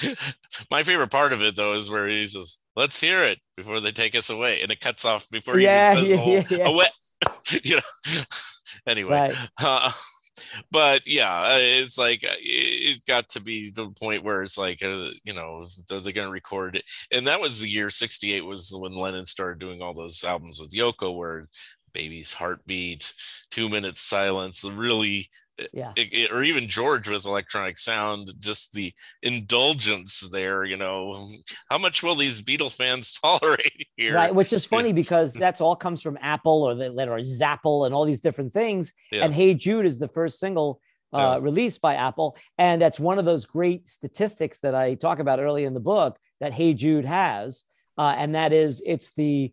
[0.70, 3.92] my favorite part of it though is where he says, "Let's hear it before they
[3.92, 6.58] take us away," and it cuts off before he yeah, even says yeah, the whole
[6.58, 6.86] yeah, away.
[7.64, 8.22] you know.
[8.86, 9.34] anyway.
[9.34, 9.36] Right.
[9.62, 9.90] Uh,
[10.70, 14.82] but yeah, uh, it's like uh, it got to be the point where it's like,
[14.82, 16.84] uh, you know, they're, they're going to record it.
[17.10, 20.72] And that was the year 68 was when Lennon started doing all those albums with
[20.72, 21.48] Yoko, where
[21.92, 23.12] Baby's Heartbeat,
[23.50, 25.28] Two Minutes Silence, the really
[25.72, 31.28] yeah it, it, or even george with electronic sound just the indulgence there you know
[31.68, 35.76] how much will these beatle fans tolerate here right which is funny because that's all
[35.76, 39.24] comes from apple or the letter zapple and all these different things yeah.
[39.24, 40.80] and hey jude is the first single
[41.12, 41.44] uh, yeah.
[41.44, 45.64] released by apple and that's one of those great statistics that i talk about early
[45.64, 47.64] in the book that hey jude has
[47.98, 49.52] uh, and that is it's the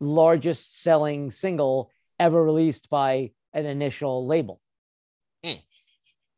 [0.00, 4.60] largest selling single ever released by an initial label.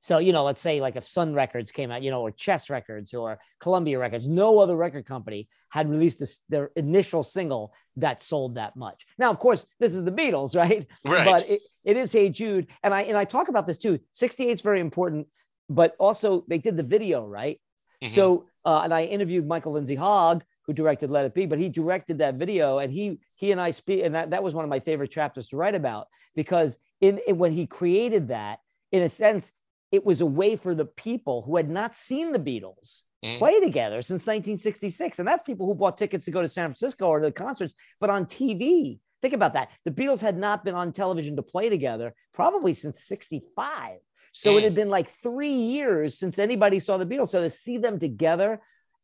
[0.03, 2.71] So, you know, let's say like if Sun Records came out, you know, or Chess
[2.71, 8.21] Records or Columbia Records, no other record company had released this, their initial single that
[8.21, 9.07] sold that much.
[9.19, 10.87] Now, of course, this is the Beatles, right?
[11.05, 11.25] Right.
[11.27, 12.69] But it, it is Hey Jude.
[12.83, 14.01] And I and I talk about this too.
[14.13, 15.29] 68 is very important,
[15.69, 17.61] but also they did the video, right?
[18.03, 18.15] Mm-hmm.
[18.15, 21.69] So uh, and I interviewed Michael Lindsay Hogg, who directed Let It Be, but he
[21.69, 24.71] directed that video and he he and I speak, and that, that was one of
[24.71, 28.61] my favorite chapters to write about because in, in when he created that
[28.93, 29.53] in a sense,
[29.92, 33.38] it was a way for the people who had not seen the Beatles mm.
[33.38, 35.18] play together since 1966.
[35.18, 37.74] And that's people who bought tickets to go to San Francisco or to the concerts,
[38.00, 38.98] but on TV.
[39.22, 39.70] Think about that.
[39.85, 43.98] The Beatles had not been on television to play together probably since 65.
[44.33, 44.59] So mm.
[44.59, 47.29] it had been like three years since anybody saw the Beatles.
[47.29, 48.62] So to see them together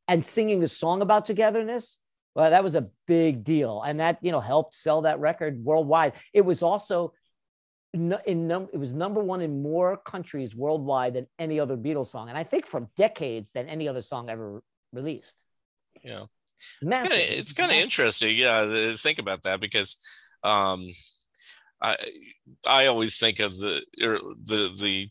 [0.08, 1.98] and singing the song about togetherness,
[2.34, 3.82] well, that was a big deal.
[3.82, 6.14] And that, you know, helped sell that record worldwide.
[6.32, 7.12] It was also
[7.96, 12.28] in num- it was number one in more countries worldwide than any other Beatles song,
[12.28, 15.42] and I think for decades than any other song ever released.
[16.04, 16.24] Yeah,
[16.82, 17.12] Massive.
[17.12, 18.36] it's kind of interesting.
[18.36, 20.86] Yeah, think about that because um,
[21.80, 21.96] I
[22.66, 25.10] I always think of the er, the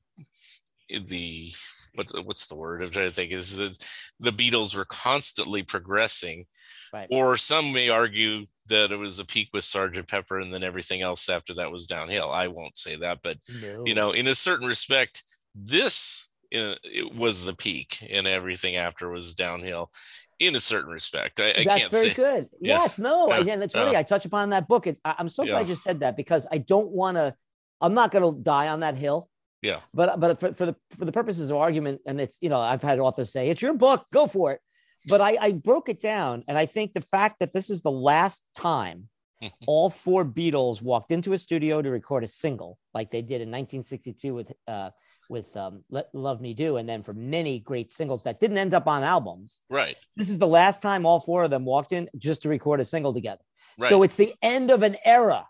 [0.90, 1.54] the the
[1.96, 3.78] what what's the word I'm trying to think is that
[4.20, 6.46] the Beatles were constantly progressing,
[6.94, 7.08] right.
[7.10, 11.02] or some may argue that it was a peak with Sergeant Pepper and then everything
[11.02, 12.32] else after that was downhill.
[12.32, 13.84] I won't say that, but no.
[13.86, 15.24] you know, in a certain respect,
[15.54, 19.92] this uh, it was the peak and everything after was downhill
[20.40, 21.40] in a certain respect.
[21.40, 22.16] I, I That's can't very say.
[22.16, 22.48] good.
[22.60, 22.80] Yeah.
[22.80, 23.96] Yes, no, uh, again, that's funny.
[23.96, 24.88] I touch upon that book.
[24.88, 25.70] It, I, am so glad yeah.
[25.70, 27.36] you said that because I don't want to.
[27.82, 29.30] I'm not going to die on that hill.
[29.62, 29.80] Yeah.
[29.94, 32.82] But but for, for the for the purposes of argument, and it's you know I've
[32.82, 34.62] had authors say it's your book, go for it
[35.08, 37.92] but I, I broke it down, and I think the fact that this is the
[37.92, 39.10] last time
[39.68, 43.50] all four Beatles walked into a studio to record a single, like they did in
[43.50, 44.90] 1962 with uh,
[45.30, 48.74] with um, Let Love Me Do, and then for many great singles that didn't end
[48.74, 49.62] up on albums.
[49.70, 49.98] Right.
[50.16, 52.86] This is the last time all four of them walked in just to record a
[52.86, 53.42] single together.
[53.80, 53.90] Right.
[53.90, 55.48] So it's the end of an era.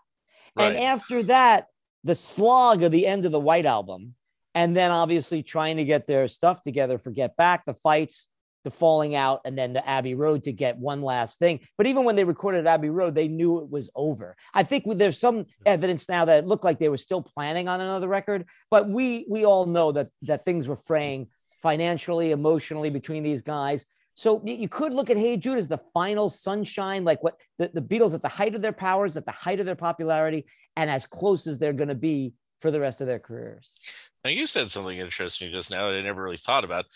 [0.58, 1.66] And after that,
[2.02, 4.14] the slog of the end of the White Album,
[4.54, 8.28] and then obviously trying to get their stuff together for Get Back, the fights,
[8.66, 11.60] the falling out, and then the Abbey Road to get one last thing.
[11.78, 14.36] But even when they recorded Abbey Road, they knew it was over.
[14.52, 17.80] I think there's some evidence now that it looked like they were still planning on
[17.80, 21.28] another record, but we we all know that that things were fraying
[21.62, 23.86] financially, emotionally between these guys.
[24.16, 27.82] So you could look at Hey Jude as the final sunshine, like what the, the
[27.82, 31.06] Beatles at the height of their powers, at the height of their popularity, and as
[31.06, 33.78] close as they're going to be for the rest of their careers.
[34.24, 36.86] Now you said something interesting just now that I never really thought about.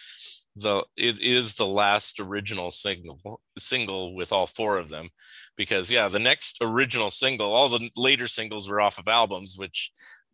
[0.57, 5.11] The it is the last original single single with all four of them,
[5.57, 9.93] because yeah, the next original single, all the later singles were off of albums, which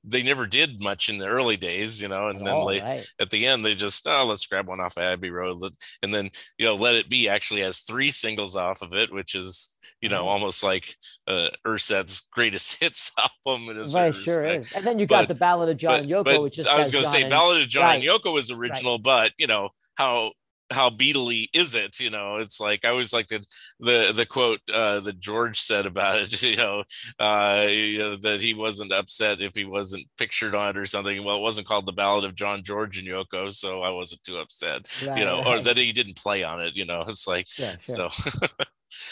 [0.08, 3.06] they never did much in the early days, you know, and then late, right.
[3.18, 5.58] at the end they just oh let's grab one off of Abbey Road,
[6.02, 9.34] and then you know Let It Be actually has three singles off of it, which
[9.34, 10.28] is you know Oh.
[10.28, 10.94] almost like
[11.26, 13.68] uh, Urset's greatest hits album.
[13.68, 14.72] In a Right, sure respect is.
[14.72, 16.68] And then you got But- the Ballad of John but, and Yoko, but which just
[16.68, 17.94] I was going to say Ballad of John right.
[17.96, 20.32] and Yoko was original, but you know how
[20.72, 22.00] how Beatley is it?
[22.00, 23.44] You know, it's like I always like the
[23.78, 26.42] the the quote uh, that George said about it.
[26.46, 26.82] You know,
[27.20, 31.22] uh, you know, that he wasn't upset if he wasn't pictured on it or something.
[31.24, 34.38] Well, it wasn't called the Ballad of John George and Yoko, so I wasn't too
[34.38, 34.82] upset.
[35.06, 36.74] Right, you know, or that he didn't play on it.
[36.74, 38.10] You know, it's like Sure, sure.
[38.10, 38.48] so.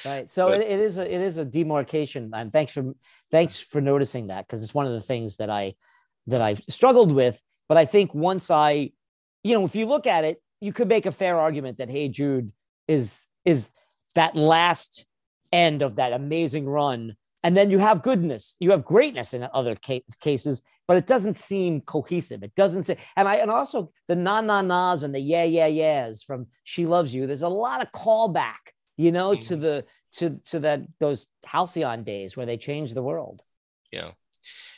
[0.04, 0.30] Right.
[0.30, 2.94] So But- it, it is a it is a demarcation, and thanks for
[3.30, 5.74] thanks for noticing that because it's one of the things that I
[6.26, 7.40] that I struggled with.
[7.68, 8.92] But I think once I,
[9.42, 12.09] you know, if you look at it, you could make a fair argument that Hey
[12.09, 12.53] Jude
[12.88, 13.70] is is
[14.14, 15.07] that last
[15.53, 19.77] end of that amazing run, and then you have goodness, you have greatness in other
[19.87, 22.42] ca- cases, but it doesn't seem cohesive.
[22.42, 25.66] It doesn't say, and I and also the na na nas and the yeah yeah
[25.66, 27.27] yeahs from She Loves You.
[27.27, 28.62] There's a lot of callback
[28.96, 29.61] you know, to Mhm.
[29.61, 29.85] the
[30.18, 33.42] to to that those halcyon days where they changed the world.
[33.90, 34.12] Yeah.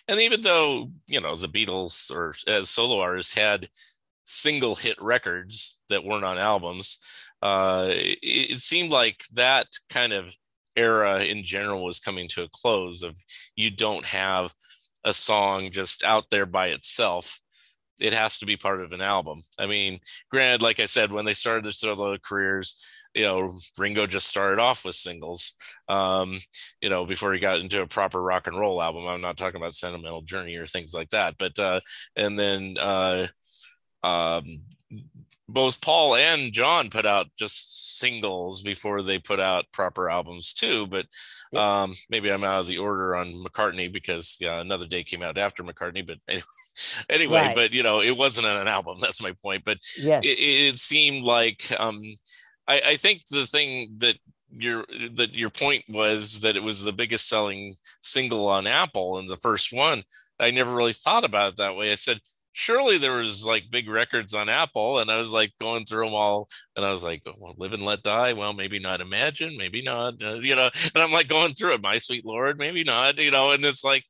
[0.09, 3.69] And even though, you know, the Beatles or as solo artists had
[4.27, 6.99] single hit records that weren't on albums,
[7.43, 10.35] uh, it, it seemed like that kind of
[10.77, 13.17] era in general was coming to a close of
[13.55, 14.53] you don't have
[15.05, 17.41] a song just out there by itself.
[17.99, 19.41] It has to be part of an album.
[19.59, 22.85] I mean, granted, like I said, when they started their solo careers,
[23.15, 25.55] you know, Ringo just started off with singles.
[25.89, 26.39] Um,
[26.83, 29.07] you know, before he got into a proper rock and roll album.
[29.07, 31.37] I'm not talking about Sentimental Journey or things like that.
[31.39, 31.81] But uh,
[32.17, 33.29] and then uh,
[34.07, 34.61] um,
[35.49, 40.87] both Paul and John put out just singles before they put out proper albums too.
[40.87, 41.07] But
[41.57, 45.39] um, maybe I'm out of the order on McCartney because yeah, another day came out
[45.39, 46.05] after McCartney.
[46.07, 46.45] But anyway,
[47.09, 47.55] anyway Right.
[47.55, 48.99] but you know, it wasn't an album.
[49.01, 49.65] That's my point.
[49.65, 50.25] But Yes.
[50.25, 52.03] it, it seemed like um
[52.69, 54.17] I, I think the thing that
[54.51, 59.29] your that your point was that it was the biggest selling single on Apple and
[59.29, 60.03] the first one.
[60.39, 61.93] I never really thought about it that way.
[61.93, 62.19] I said,
[62.59, 66.15] surely there was like big records on Apple, and I was like going through them
[66.15, 68.33] all, and I was like, well, live and let die.
[68.33, 69.03] Well, maybe not.
[69.03, 70.15] Imagine, maybe not.
[70.25, 71.83] uh, you know, and I'm like going through it.
[71.83, 73.19] My sweet Lord, maybe not.
[73.19, 74.05] You know, and it's like,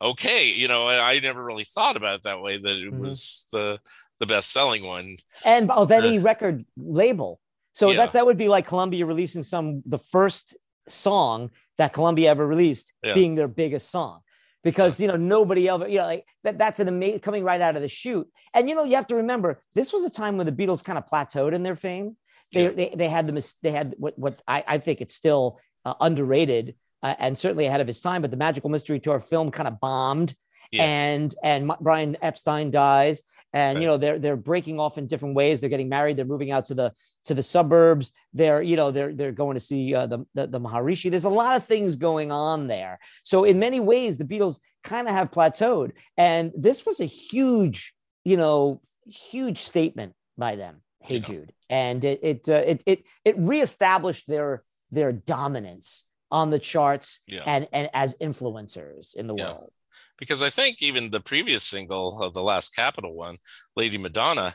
[0.00, 2.58] okay, you know, I, I never really thought about it that way.
[2.58, 3.00] That it Mhm.
[3.00, 3.80] was the
[4.20, 5.16] the best selling one.
[5.44, 7.40] and of any record label.
[7.72, 7.96] So Yeah.
[7.96, 12.92] that that would be like Columbia releasing some the first song that Columbia ever released
[13.02, 13.14] Yeah.
[13.14, 14.20] being their biggest song.
[14.62, 17.76] Because you know nobody ever you know like that that's an amazing coming right out
[17.76, 20.44] of the chute and you know you have to remember this was a time when
[20.46, 22.16] the Beatles kind of plateaued in their fame
[22.52, 22.70] they Yeah.
[22.70, 25.94] they, they had the mis- they had what what I, I think it's still uh,
[26.00, 29.66] underrated uh, and certainly ahead of its time but the Magical Mystery Tour film kind
[29.66, 30.34] of bombed
[30.70, 30.84] Yeah.
[30.84, 33.82] and and Brian Epstein dies and Right.
[33.82, 35.60] you know they're they're breaking off in different ways.
[35.60, 36.16] They're getting married.
[36.16, 36.92] They're moving out to the
[37.24, 38.12] to the suburbs.
[38.32, 41.10] They're you know they're they're going to see uh, the, the the Maharishi.
[41.10, 42.98] There's a lot of things going on there.
[43.22, 45.92] So in many ways the Beatles kind of have plateaued.
[46.16, 50.82] And this was a huge you know huge statement by them.
[51.00, 51.20] Hey Yeah.
[51.26, 51.52] Jude.
[51.68, 57.42] And it it uh, it it it reestablished their their dominance on the charts Yeah.
[57.46, 59.52] and and as influencers in the Yeah.
[59.52, 59.72] world
[60.18, 63.38] because I think even the previous single of the last Capitol one,
[63.76, 64.54] Lady Madonna,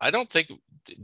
[0.00, 0.48] I don't think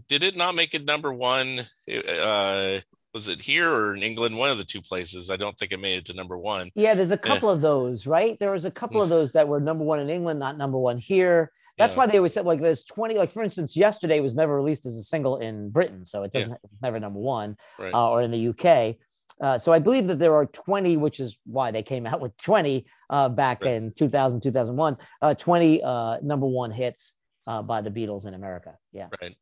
[0.09, 1.61] did it not make it number one.
[1.88, 2.81] Uh,
[3.12, 4.37] was it here or in England?
[4.37, 5.30] One of the two places.
[5.30, 6.70] I don't think it made it to number one.
[6.74, 8.39] Yeah, there's a couple of those, right?
[8.39, 10.99] There was a couple of those that were number one in England, not number one
[10.99, 11.51] here.
[11.78, 11.99] That's Yeah.
[11.99, 14.95] why they always said like there's 20, like for instance, yesterday was never released as
[14.97, 17.93] a single in Britain, so it doesn't it was never number one Right.
[17.93, 18.97] uh, or in the UK.
[19.41, 22.37] Uh, so I believe that there are 20, which is why they came out with
[22.39, 23.74] 20 uh, back Right.
[23.74, 27.16] in 2000, 2001, uh, 20 uh, number one hits
[27.47, 28.76] uh, by the Beatles in America.
[28.93, 29.09] Yeah.
[29.20, 29.37] right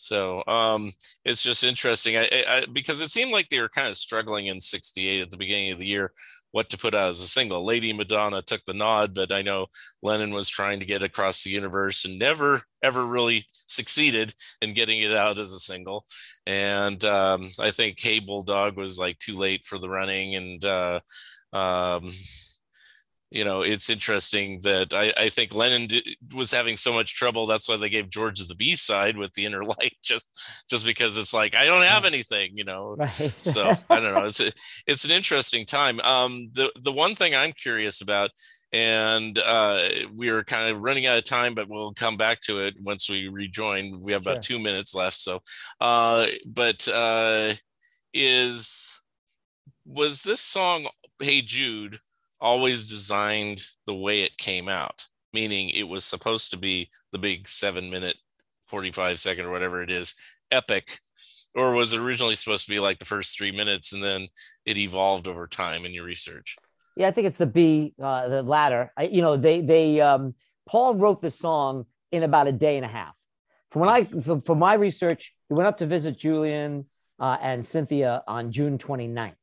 [0.00, 0.92] so um
[1.24, 4.46] it's just interesting I, I, I because it seemed like they were kind of struggling
[4.46, 6.12] in 68 at the beginning of the year
[6.52, 7.64] what to put out as a single.
[7.64, 9.66] Lady madonna took the nod but i know
[10.02, 15.02] lennon was trying to get across the universe and never ever really succeeded in getting
[15.02, 16.04] it out as a single.
[16.46, 21.00] And um i think hey bulldog was like too late for the running and uh
[21.52, 22.12] um
[23.30, 27.44] you know, it's interesting that I, I think Lennon d- was having so much trouble.
[27.44, 30.28] That's why they gave George the B side with the inner light, just
[30.70, 32.96] just because it's like I don't have anything, you know.
[32.98, 33.34] Right.
[33.38, 34.24] So I don't know.
[34.24, 34.50] It's a,
[34.86, 36.00] it's an interesting time.
[36.00, 38.30] Um, the the one thing I'm curious about,
[38.72, 42.60] and uh, we are kind of running out of time, but we'll come back to
[42.60, 44.00] it once we rejoin.
[44.00, 45.18] We have about two minutes left.
[45.18, 45.40] So,
[45.82, 47.52] uh, but uh,
[48.14, 49.02] is
[49.84, 50.86] was this song
[51.20, 51.98] "Hey Jude"
[52.40, 55.06] always designed the way it came out?
[55.32, 58.16] Meaning, it was supposed to be the big seven minute,
[58.66, 60.14] forty five second, or whatever it is,
[60.50, 61.00] epic,
[61.54, 64.28] or was it originally supposed to be like the first three minutes, and then
[64.64, 66.56] it evolved over time in your research?
[66.96, 68.92] Yeah, I think it's the B, uh, the latter.
[68.96, 70.34] I, you know, they they um,
[70.66, 73.14] Paul wrote the song in about a day and a half.
[73.70, 76.86] From when I from, from my research, he went up to visit Julian
[77.20, 79.36] uh, and Cynthia on June 29th,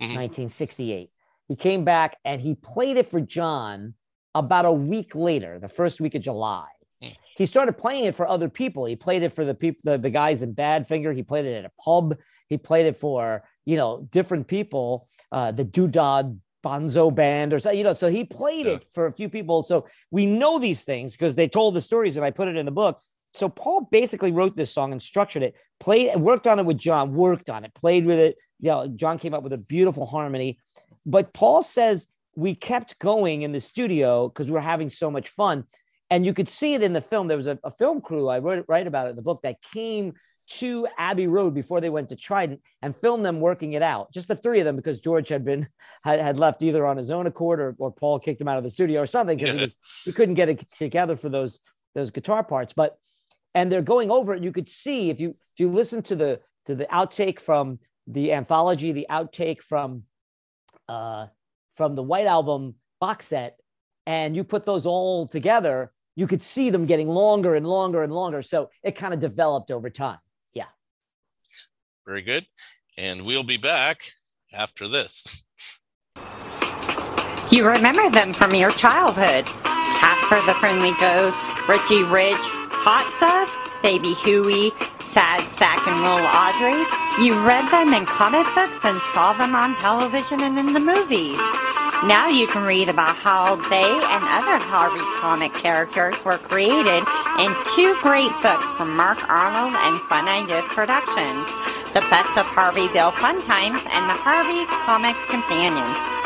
[0.00, 0.14] Mhm.
[0.14, 1.10] 1968.
[1.48, 3.94] He came back and he played it for John
[4.34, 6.66] about a week later, the first week of July.
[7.02, 7.08] Hmm.
[7.36, 8.84] He started playing it for other people.
[8.86, 11.14] He played it for the people, the, the guys in Badfinger.
[11.14, 12.16] He played it at a pub.
[12.48, 17.70] He played it for you know different people, uh, the Doodad Bonzo Band or so
[17.70, 17.92] you know.
[17.92, 18.74] So he played Yeah.
[18.74, 19.62] it for a few people.
[19.62, 22.66] So we know these things because they told the stories and I put it in
[22.66, 23.00] the book.
[23.34, 27.12] So Paul basically wrote this song and structured it, played, worked on it with John,
[27.12, 28.36] worked on it, played with it.
[28.60, 30.58] You know, John came up with a beautiful harmony.
[31.06, 35.28] But Paul says we kept going in the studio because we were having so much
[35.28, 35.64] fun.
[36.10, 37.28] And you could see it in the film.
[37.28, 39.56] There was a, a film crew, I wrote write about it in the book, that
[39.62, 40.12] came
[40.48, 44.12] to Abbey Road before they went to Trident and filmed them working it out.
[44.12, 45.68] Just the three of them, because George had been
[46.04, 48.64] had, had left either on his own accord or, or Paul kicked him out of
[48.64, 49.62] the studio or something because he Yeah.
[49.62, 51.60] was he couldn't get it together for those
[51.94, 52.72] those guitar parts.
[52.72, 52.98] But
[53.54, 54.42] and they're going over it.
[54.42, 58.32] You could see if you if you listen to the to the outtake from the
[58.32, 60.02] anthology, the outtake from
[60.88, 61.26] uh
[61.74, 63.58] from the White Album box set,
[64.06, 68.12] and you put those all together, you could see them getting longer and longer and
[68.12, 68.42] longer.
[68.42, 70.18] So it kind of developed over time.
[70.52, 70.66] Yeah.
[72.06, 72.46] Very good.
[72.98, 74.12] And we'll be back
[74.52, 75.44] after this.
[77.50, 79.46] You remember them from your childhood.
[79.46, 81.36] Casper the Friendly Ghost,
[81.68, 82.42] Richie Rich,
[82.84, 84.72] Hot Stuff, Baby Huey,
[85.12, 86.80] Sad Sack and Little Audrey.
[87.20, 91.36] You read them in comic books and saw them on television and in the movies.
[92.08, 97.04] Now you can read about how they and other Harvey comic characters were created
[97.38, 101.46] in two great books from Mark Arnold and Fun Ideas Productions.
[101.92, 106.21] The Best of Harveyville Fun Times and the Harvey Comic Companion.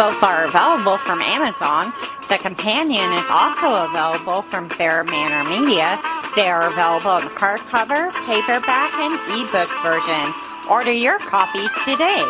[0.00, 1.92] Both are available from Amazon.
[2.30, 6.00] The companion is also available from BearManor Media.
[6.34, 10.34] They are available in hardcover, paperback, and ebook versions.
[10.70, 12.24] Order your copies today.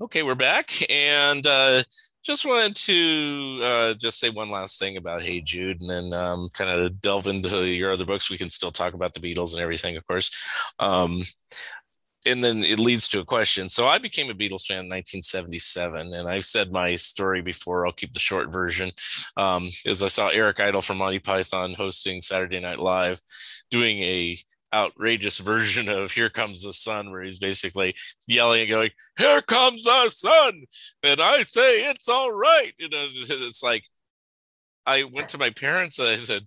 [0.00, 1.82] Okay, we're back, and uh,
[2.22, 6.48] just wanted to uh, just say one last thing about Hey Jude, and then um,
[6.54, 8.30] kind of delve into your other books.
[8.30, 10.30] We can still talk about the Beatles and everything, of course.
[10.78, 11.24] Um,
[12.26, 13.68] and then it leads to a question.
[13.68, 17.86] So I became a Beatles fan in 1977, and I've said my story before.
[17.86, 18.90] I'll keep the short version.
[19.36, 23.20] Um, is I saw Eric Idle from Monty Python hosting Saturday Night Live,
[23.70, 24.38] doing a
[24.72, 27.94] outrageous version of "Here Comes the Sun," where he's basically
[28.26, 30.64] yelling and going, "Here comes the sun,"
[31.02, 32.72] and I say it's all right.
[32.78, 33.84] You know, it's like
[34.86, 36.44] I went to my parents and I said,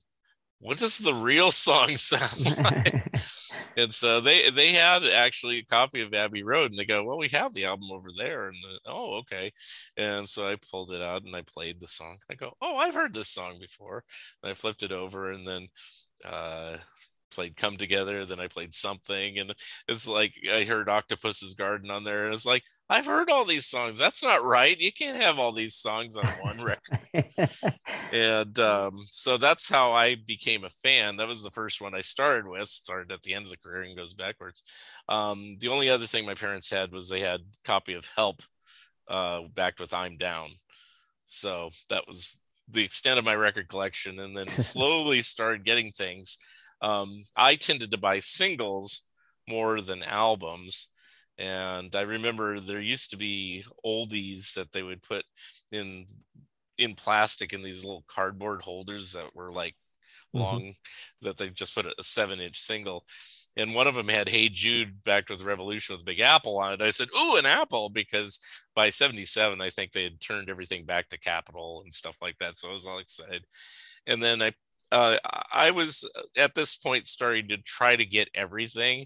[0.59, 3.05] "What does the real song sound like?"
[3.77, 7.17] and so they they had actually a copy of Abbey Road, and they go, "Well,
[7.17, 9.53] we have the album over there." And the, oh, okay.
[9.97, 12.17] And so I pulled it out and I played the song.
[12.31, 14.03] I go, "Oh, I've heard this song before."
[14.43, 15.67] And I flipped it over, and then
[16.25, 16.77] uh,
[17.31, 19.53] played "Come Together." Then I played something, and
[19.87, 23.65] it's like I heard Octopus's Garden on there, and it's like I've heard all these
[23.65, 23.97] songs.
[23.97, 24.77] That's not right.
[24.79, 26.99] You can't have all these songs on one record
[28.11, 31.17] and um, so that's how I became a fan.
[31.17, 32.67] That was the first one I started with.
[32.67, 34.61] Started at the end of the career and goes backwards.
[35.09, 38.41] Um, the only other thing my parents had was they had a copy of Help,
[39.07, 40.49] uh, backed with I'm Down.
[41.25, 46.37] So that was the extent of my record collection, and then slowly started getting things.
[46.81, 49.03] Um, I tended to buy singles
[49.49, 50.89] more than albums,
[51.37, 55.23] and I remember there used to be oldies that they would put
[55.71, 56.05] in
[56.77, 59.75] in plastic in these little cardboard holders that were like
[60.33, 60.61] Mhm.
[60.61, 60.73] long
[61.21, 63.05] that they just put a seven inch single.
[63.55, 66.73] And one of them had Hey Jude back with the Revolution with Big Apple on
[66.73, 66.81] it.
[66.81, 68.39] I said, Ooh, an apple, because
[68.75, 72.55] by 77, I think they had turned everything back to Capitol and stuff like that.
[72.55, 73.45] So I was all excited.
[74.05, 74.53] And then I
[74.91, 75.17] uh,
[75.51, 79.05] I was at this point starting to try to get everything,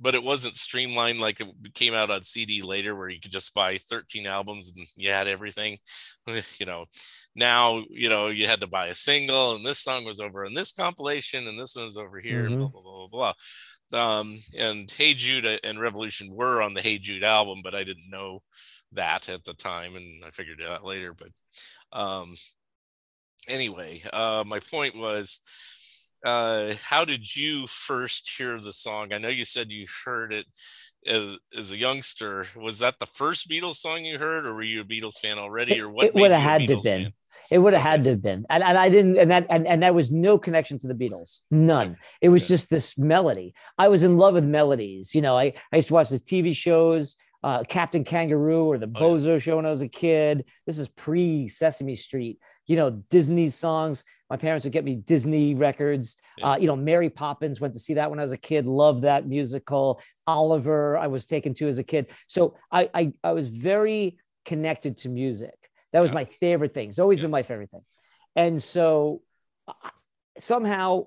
[0.00, 3.54] but it wasn't streamlined like it came out on CD later, where you could just
[3.54, 5.78] buy 13 albums and you had everything.
[6.58, 6.86] you know,
[7.34, 10.54] now you know you had to buy a single, and this song was over in
[10.54, 12.58] this compilation, and this one was over here, Mhm.
[12.58, 13.08] blah blah blah blah.
[13.08, 13.34] blah.
[13.92, 18.10] Um, and Hey Jude and Revolution were on the Hey Jude album, but I didn't
[18.10, 18.42] know
[18.92, 21.14] that at the time, and I figured it out later.
[21.14, 21.28] But
[21.98, 22.34] um,
[23.48, 25.40] anyway, uh, my point was,
[26.26, 29.12] uh, how did you first hear the song?
[29.12, 30.46] I know you said you heard it
[31.06, 32.46] as, as a youngster.
[32.56, 35.80] Was that the first Beatles song you heard, or were you a Beatles fan already,
[35.80, 36.06] or what?
[36.06, 37.02] it would have had to have been.
[37.04, 37.12] fan?
[37.48, 39.84] It would have had to have been, and, and I didn't, and that and, and
[39.84, 41.96] that was no connection to the Beatles, none.
[42.20, 42.48] It was Yeah.
[42.48, 43.54] just this melody.
[43.78, 45.14] I was in love with melodies.
[45.14, 47.14] You know, I I used to watch these TV shows,
[47.44, 50.44] uh, Captain Kangaroo or the Oh, Bozo Show when I was a kid.
[50.66, 52.40] This is pre Sesame Street.
[52.66, 54.04] You know, Disney songs.
[54.28, 56.16] My parents would get me Disney records.
[56.36, 56.50] Yeah.
[56.52, 57.60] Uh, you know, Mary Poppins.
[57.60, 58.66] Went to see that when I was a kid.
[58.66, 60.00] Loved that musical.
[60.26, 60.96] Oliver.
[60.96, 62.06] I was taken to as a kid.
[62.26, 65.54] So I I, I was very connected to music.
[65.92, 66.14] That was Yeah.
[66.16, 66.88] my favorite thing.
[66.88, 67.24] It's always Yeah.
[67.24, 67.82] been my favorite thing.
[68.34, 69.22] And so
[69.68, 69.90] I-
[70.38, 71.06] somehow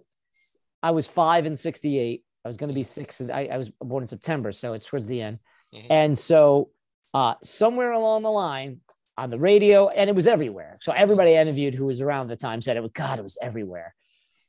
[0.81, 2.23] I was five and 68.
[2.45, 3.19] I was going to be six.
[3.19, 4.51] And I, I was born in September.
[4.53, 5.39] So it's towards the end.
[5.75, 5.87] Mhm.
[5.89, 6.71] And so
[7.13, 8.79] uh, somewhere along the line
[9.19, 10.77] on the radio, and it was everywhere.
[10.81, 13.37] So everybody I interviewed who was around the time said it was, God, it was
[13.41, 13.93] everywhere.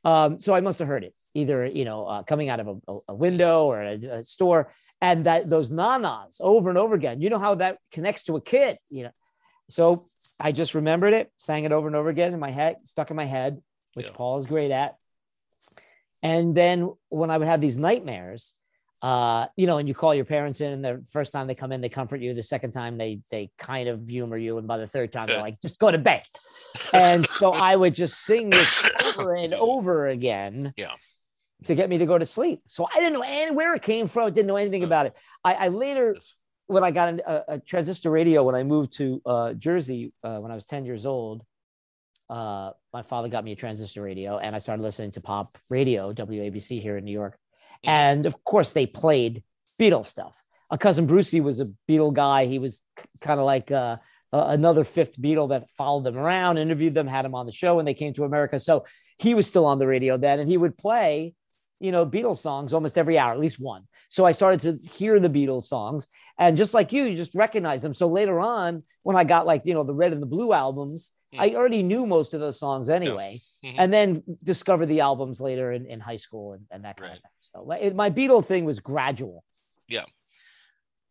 [0.03, 2.97] Um, so I must have heard it either, you know, uh, coming out of a,
[3.09, 7.29] a- window or a, a store and that those nanas over and over again, you
[7.29, 9.11] know how that connects to a kid, you know?
[9.69, 10.05] So
[10.39, 13.15] I just remembered it, sang it over and over again in my head, stuck in
[13.15, 13.61] my head,
[13.93, 14.13] which Yeah.
[14.15, 14.95] Paul is great at.
[16.23, 18.55] And then when I would have these nightmares,
[19.01, 21.71] uh, you know, and you call your parents in, and the first time they come
[21.71, 22.33] in, they comfort you.
[22.33, 25.41] The second time, they they kind of humor you, and by the third time, they're
[25.41, 26.23] like, "Just go to bed."
[26.93, 28.87] And so I would just sing this
[29.17, 30.93] over and over again, Yeah.
[31.65, 32.61] to get me to go to sleep.
[32.67, 34.31] So I didn't know any, where it came from.
[34.33, 35.17] Didn't know anything about it.
[35.43, 36.15] I, I later
[36.67, 40.37] when I got an- a, a transistor radio when I moved to uh, Jersey uh,
[40.37, 41.43] when I was 10 years old,
[42.29, 46.13] uh, my father got me a transistor radio and I started listening to pop radio,
[46.13, 47.37] WABC here in New York.
[47.83, 49.43] And of course, they played
[49.79, 50.35] Beatles stuff.
[50.69, 52.45] A Cousin Brucie was a Beatle guy.
[52.45, 52.81] He was
[53.19, 53.97] kind of like uh,
[54.31, 57.75] uh, another fifth Beatle that followed them around, interviewed them, had them on the show
[57.75, 58.59] when they came to America.
[58.59, 58.85] So
[59.17, 61.33] he was still on the radio then, and he would play,
[61.79, 63.83] you know, Beatles songs almost every hour, at least one.
[64.07, 66.07] So I started to hear the Beatles songs,
[66.37, 67.93] and just like you, you just recognize them.
[67.93, 71.11] So later on, when I got like you know the Red and the Blue albums,
[71.39, 73.75] I already knew most of those songs anyway, Mhm.
[73.77, 77.17] and then discovered the albums later in, in high school and, and that kind Right.
[77.17, 77.31] of thing.
[77.41, 79.43] So like, it, my Beatle thing was gradual.
[79.87, 80.05] Yeah.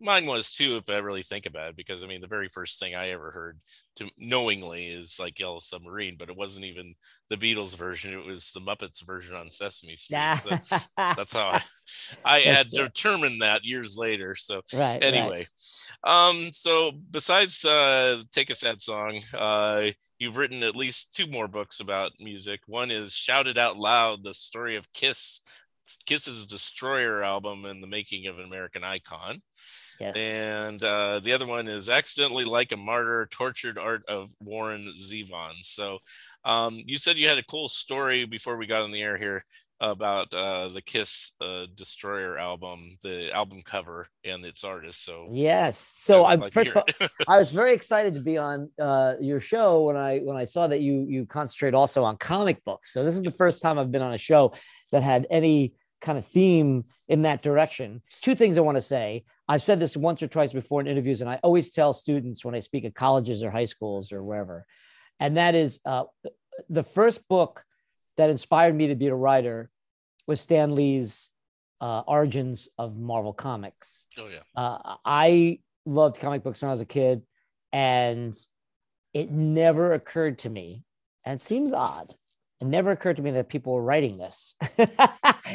[0.03, 2.81] Mine was too, if I really think about it, because I mean, the very first
[2.81, 3.61] thing I ever heard
[3.97, 6.95] to knowingly is like Yellow Submarine, but it wasn't even
[7.29, 10.37] the Beatles version; it was the Muppets version on Sesame Street.
[10.37, 10.59] So
[10.97, 11.63] that's how I,
[12.25, 12.87] I had right.
[12.87, 14.35] determined that years later.
[14.35, 14.81] So right.
[14.95, 15.05] right.
[15.05, 15.47] anyway,
[16.03, 19.89] um, so besides uh, "Take a Sad Song," uh,
[20.21, 22.61] you've written at least two more books about music.
[22.67, 25.41] One is Shout It Out Loud: The Story of Kiss."
[26.07, 29.43] Kiss's Destroyer album and the making of an American icon.
[29.99, 30.17] yes.
[30.17, 35.55] And uh, the other one is Accidentally Like a Martyr Tortured Art of Warren Zevon.
[35.63, 35.99] So
[36.45, 39.45] um, you said you had a cool story before we got on the air here
[39.81, 45.05] about uh, the Kiss uh, Destroyer album, the album cover and its artist.
[45.05, 45.79] So Yes.
[45.79, 46.85] So I'd I like first all,
[47.29, 50.67] I was very excited to be on uh, your show when I when I saw
[50.67, 52.93] that you you concentrate also on comic books.
[52.93, 54.53] So this is the first time I've been on a show
[54.93, 58.03] that had any kind of theme in that direction.
[58.21, 59.25] Two things I want to say.
[59.49, 62.55] I've said this once or twice before in interviews, and I always tell students when
[62.55, 64.65] I speak at colleges or high schools or wherever,
[65.19, 66.05] and that is uh,
[66.69, 67.65] the first book
[68.21, 69.71] that inspired me to be a writer
[70.27, 71.31] was Stan Lee's
[71.81, 76.81] uh, Origins of Marvel Comics oh yeah, uh, I loved comic books when I was
[76.81, 77.23] a kid,
[77.73, 78.35] and
[79.13, 80.85] it never occurred to me,
[81.25, 82.15] and it seems odd.
[82.61, 84.55] It never occurred to me that people were writing this.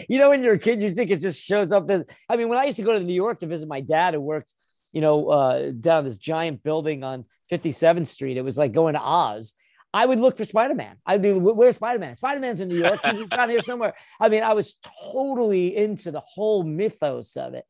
[0.09, 1.89] you know, when you're a kid, you think it just shows up.
[1.89, 4.15] As, I mean, when I used to go to New York to visit my dad,
[4.15, 4.53] who worked,
[4.91, 9.01] you know, uh, down this giant building on 57th Street, it was like going to
[9.01, 9.53] Oz.
[9.95, 10.97] I would look for Spider Man.
[11.05, 12.15] I'd be, where's Spider Man?
[12.15, 12.99] Spider Man's in New York.
[13.05, 13.93] He's down here somewhere.
[14.19, 14.75] I mean, I was
[15.13, 17.63] totally into the whole mythos of it.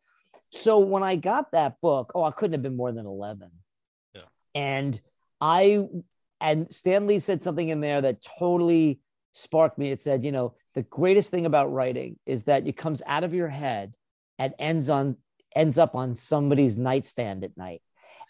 [0.49, 3.51] So when I got that book, oh, I couldn't have been more than 11.
[4.15, 4.21] Yeah.
[4.55, 4.99] And
[5.39, 5.85] I,
[6.41, 9.01] and Stan Lee said something in there that totally
[9.33, 9.91] sparked me.
[9.91, 13.35] It said, you know, the greatest thing about writing is that it comes out of
[13.35, 13.93] your head
[14.39, 15.17] and ends on,
[15.55, 17.83] ends up on somebody's nightstand at night.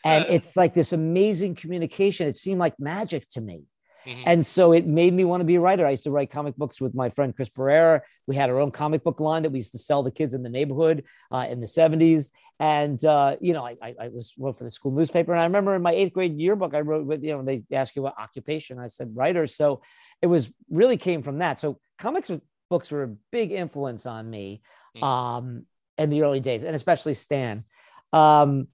[0.03, 2.27] And it's like this amazing communication.
[2.27, 3.63] It seemed like magic to me.
[4.05, 4.23] Mhm.
[4.25, 5.85] And so it made me want to be a writer.
[5.85, 8.01] I used to write comic books with my friend Chris Pereira.
[8.27, 10.43] We had our own comic book line that we used to sell the kids in
[10.43, 12.31] the neighborhood uh, in the 70s.
[12.59, 15.31] And, uh, you know, I, I, I was wrote for the school newspaper.
[15.31, 17.95] And I remember in my eighth grade yearbook, I wrote with, you know, they ask
[17.95, 18.79] you what occupation.
[18.79, 19.47] I said writer.
[19.47, 19.81] So
[20.21, 21.59] it was really came from that.
[21.59, 22.31] So comics
[22.69, 24.61] books were a big influence on me
[24.95, 25.03] Mm.
[25.03, 25.65] um,
[25.97, 27.63] in the early days, and especially Stan.
[28.13, 28.69] Um,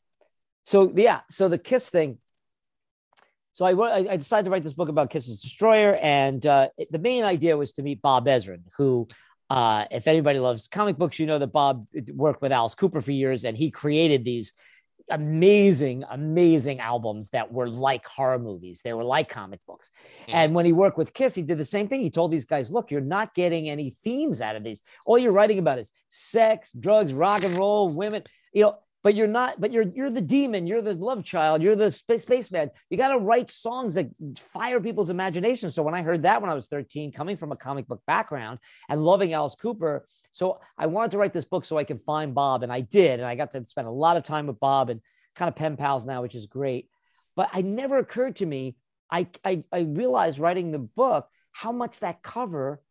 [0.66, 2.20] so yeah, so the Kiss thing.
[3.54, 7.00] So I, wrote, I decided to write this book about Kiss's Destroyer, and uh, the
[7.00, 9.08] main idea was to meet Bob Ezrin, who,
[9.50, 13.12] uh, if anybody loves comic books, you know that Bob worked with Alice Cooper for
[13.12, 14.54] years, and he created these
[15.10, 18.82] amazing, amazing albums that were like horror movies.
[18.82, 19.92] They were like comic books.
[20.28, 20.34] Mhm.
[20.34, 22.00] And when he worked with Kiss, he did the same thing.
[22.00, 24.82] He told these guys, "Look, you're not getting any themes out of these.
[25.06, 28.24] All you're writing about is sex, drugs, rock and roll, women.
[28.54, 29.60] You know." But you're not.
[29.60, 30.68] But you're you're the demon.
[30.68, 31.62] You're the love child.
[31.62, 32.70] You're the space spaceman.
[32.90, 35.72] You got to write songs that fire people's imagination.
[35.72, 38.60] So when I heard that when I was 13, coming from a comic book background
[38.90, 42.34] and loving Alice Cooper, so I wanted to write this book so I could find
[42.34, 44.90] Bob, and I did, and I got to spend a lot of time with Bob
[44.90, 45.02] and
[45.36, 46.90] kind of pen pals now, which is great.
[47.36, 48.76] But it never occurred to me.
[49.10, 52.82] I I, I realized writing the book how much that cover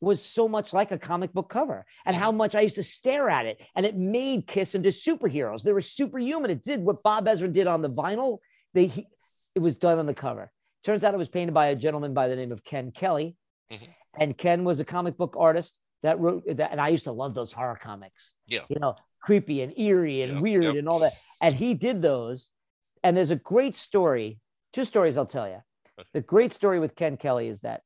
[0.00, 3.28] was so much like a comic book cover and how much I used to stare
[3.28, 3.60] at it.
[3.76, 5.62] And it made Kiss into superheroes.
[5.62, 6.50] They were superhuman.
[6.50, 8.38] It did what Bob Ezrin did on the vinyl.
[8.72, 9.06] They he,
[9.54, 10.50] it was done on the cover.
[10.84, 13.36] Turns out it was painted by a gentleman by the name of Ken Kelly.
[13.70, 13.88] Mhm.
[14.18, 16.72] And Ken was a comic book artist that wrote that.
[16.72, 18.34] And I used to love those horror comics.
[18.46, 18.64] Yeah.
[18.68, 21.12] You know, creepy and eerie and Yep, weird and all that.
[21.40, 22.48] And he did those.
[23.04, 24.40] And there's a great story,
[24.72, 25.62] two stories I'll tell you.
[26.14, 27.82] The great story with Ken Kelly is that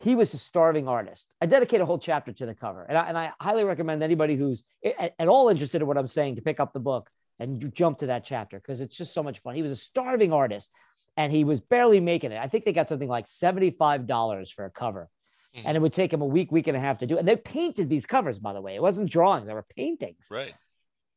[0.00, 1.34] he was a starving artist.
[1.40, 4.36] I dedicate a whole chapter to the cover, and I, and I highly recommend anybody
[4.36, 7.72] who's at, at all interested in what I'm saying to pick up the book and
[7.74, 9.54] jump to that chapter because it's just so much fun.
[9.54, 10.70] He was a starving artist,
[11.16, 12.38] and he was barely making it.
[12.38, 15.08] I think they got something like seventy-five dollars for a cover,
[15.56, 15.62] Mhm.
[15.66, 17.18] and it would take him a week, week and a half to do.
[17.18, 18.76] And they painted these covers, by the way.
[18.76, 20.28] It wasn't drawings; they were paintings.
[20.30, 20.54] Right.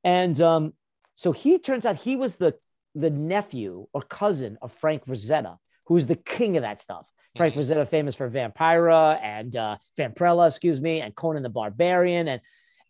[0.03, 0.73] And um,
[1.13, 2.55] so he turns out he was the
[2.95, 7.05] the nephew or cousin of Frank Frazetta, who's the king of that stuff.
[7.35, 7.59] Frank Mhm.
[7.59, 12.41] Frazetta, famous for Vampira and uh, Vampirella, excuse me, and Conan the Barbarian, and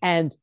[0.01, 0.35] and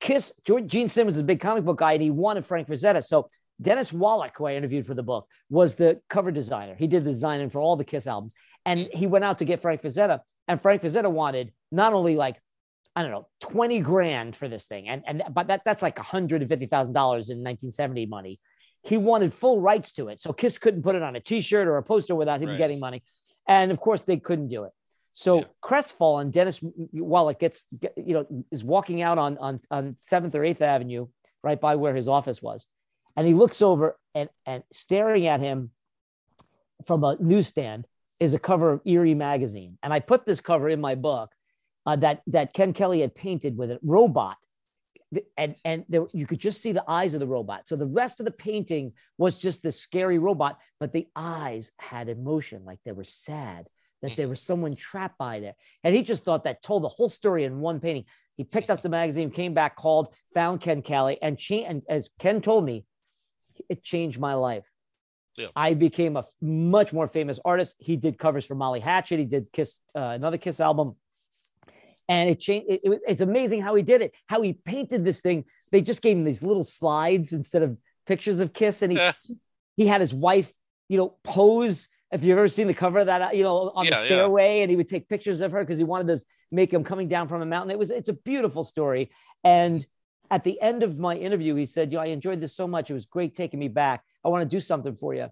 [0.00, 0.32] Kiss.
[0.44, 3.02] George, Gene Simmons is a big comic book guy, and he wanted Frank Frazetta.
[3.02, 3.28] So
[3.60, 6.74] Dennis Woloch, who I interviewed for the book, was the cover designer.
[6.76, 9.60] He did the designing for all the Kiss albums, and he went out to get
[9.60, 12.36] Frank Frazetta, and Frank Frazetta wanted not only like
[12.96, 14.88] I don't know, 20 grand for this thing.
[14.88, 18.38] And, and but that, that's like $150,000 in 1970 money.
[18.82, 20.20] He wanted full rights to it.
[20.20, 22.58] So Kiss couldn't put it on a t-shirt or a poster without him Right.
[22.58, 23.02] getting money.
[23.46, 24.72] And of course they couldn't do it.
[25.12, 25.44] So Yeah.
[25.60, 27.66] crestfallen, Dennis Woloch gets,
[27.96, 31.06] you know, is walking out on, on, on 7th or 8th Avenue,
[31.42, 32.66] right by where his office was.
[33.16, 35.70] And he looks over and, and staring at him
[36.84, 37.86] from a newsstand
[38.18, 39.78] is a cover of Eerie magazine.
[39.82, 41.30] And I put this cover in my book
[41.86, 44.36] uh, that that Ken Kelly had painted with a robot,
[45.36, 47.68] and and there, you could just see the eyes of the robot.
[47.68, 52.08] So the rest of the painting was just the scary robot, but the eyes had
[52.08, 53.68] emotion, like they were sad,
[54.02, 55.54] that there was someone trapped by there.
[55.82, 58.04] And he just thought that told the whole story in one painting.
[58.36, 62.10] He picked up the magazine, came back, called, found Ken Kelly, and, cha- and as
[62.18, 62.84] Ken told me,
[63.68, 64.68] it changed my life.
[65.36, 65.48] Yeah.
[65.54, 67.76] I became a much more famous artist.
[67.78, 69.18] He did covers for Molly Hatchet.
[69.18, 70.96] He did Kiss, uh, another Kiss album,
[72.08, 72.66] and it changed.
[72.68, 74.12] It, it was, it's amazing how he did it.
[74.26, 75.44] How he painted this thing.
[75.72, 77.76] They just gave him these little slides instead of
[78.06, 79.12] pictures of Kiss, and he Yeah.
[79.76, 80.52] he had his wife,
[80.88, 81.88] you know, pose.
[82.12, 84.04] If you've ever seen the cover of that, uh, you know, on Yeah, the yeah.
[84.04, 87.08] stairway, and he would take pictures of her because he wanted to make him coming
[87.08, 87.70] down from a mountain.
[87.72, 89.10] It was it's a beautiful story.
[89.42, 89.84] And
[90.30, 92.90] at the end of my interview, he said, "You know, I enjoyed this so much.
[92.90, 94.04] It was great taking me back.
[94.24, 95.28] I want to do something for you."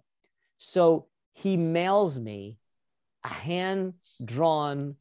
[0.58, 2.56] So he mails me
[3.24, 3.94] a hand
[4.24, 4.96] drawn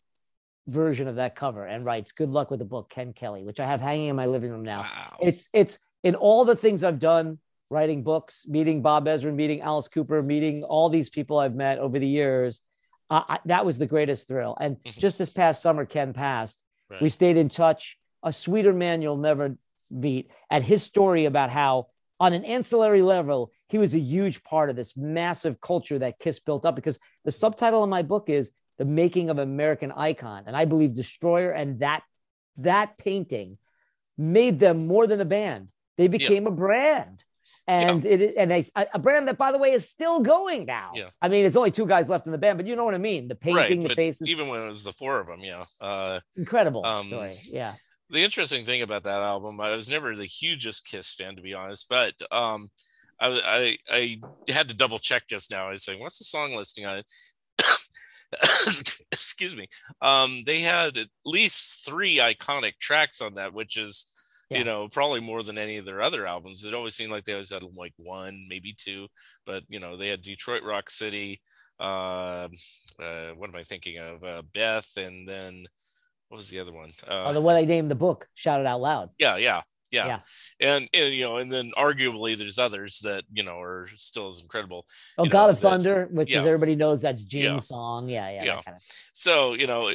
[0.67, 3.65] version of that cover and writes, "Good luck with the book, Ken Kelly," which I
[3.65, 4.81] have hanging in my living room now.
[4.81, 5.17] Wow.
[5.21, 7.39] It's it's in all the things I've done,
[7.69, 11.99] writing books, meeting Bob Ezrin, meeting Alice Cooper, meeting all these people I've met over
[11.99, 12.61] the years.
[13.09, 14.57] Uh, I, that was the greatest thrill.
[14.59, 16.63] And just this past summer, Ken passed.
[16.89, 17.01] Right.
[17.01, 17.97] We stayed in touch.
[18.23, 19.57] A sweeter man you'll never
[19.89, 20.29] meet.
[20.49, 21.87] And his story about how,
[22.19, 26.39] on an ancillary level, he was a huge part of this massive culture that Kiss
[26.39, 26.75] built up.
[26.75, 28.51] Because the subtitle of my book is
[28.81, 32.01] "The Making of American Icon," and I believe Destroyer and that
[32.57, 33.59] that painting
[34.17, 35.67] made them more than a band.
[35.97, 37.23] They became a brand.
[37.67, 40.93] And it is, and they, a brand that, by the way, is still going now.
[40.95, 41.09] Yeah.
[41.21, 42.97] I mean, it's only two guys left in the band, but you know what I
[42.97, 43.27] mean.
[43.27, 46.19] The painting, right the faces, even when it was the four of them yeah uh
[46.35, 47.37] incredible um, story.
[47.45, 47.75] Yeah.
[48.09, 51.53] the interesting thing about that album, I was never the hugest Kiss fan to be
[51.53, 52.71] honest, but um,
[53.19, 54.17] I, I
[54.49, 55.67] I had to double check just now.
[55.67, 57.05] I was saying, what's the song listing on it?
[59.11, 59.67] Excuse me.
[60.01, 64.07] Um, they had at least three iconic tracks on that, which is
[64.49, 64.59] Yeah.
[64.59, 66.63] you know probably more than any of their other albums.
[66.65, 69.07] It always seemed like they always had like one, maybe two,
[69.45, 71.41] but you know they had Detroit Rock City.
[71.79, 72.47] Uh,
[72.99, 74.23] uh, what am I thinking of?
[74.23, 75.65] Uh, Beth, and then
[76.29, 76.91] what was the other one?
[77.07, 79.09] Uh, Oh, the one they named the book, shout it out loud.
[79.17, 79.61] yeah yeah
[79.91, 80.19] yeah, Yeah.
[80.59, 84.39] And, and you know and then arguably there's others that you know are still as
[84.41, 84.85] incredible
[85.17, 86.39] Oh, You know, God of that- Thunder, which yeah.
[86.39, 87.57] is everybody knows that's Gene's Yeah.
[87.57, 88.09] song.
[88.09, 88.61] Yeah, yeah, Yeah.
[88.61, 88.83] Kind of,
[89.13, 89.91] so you know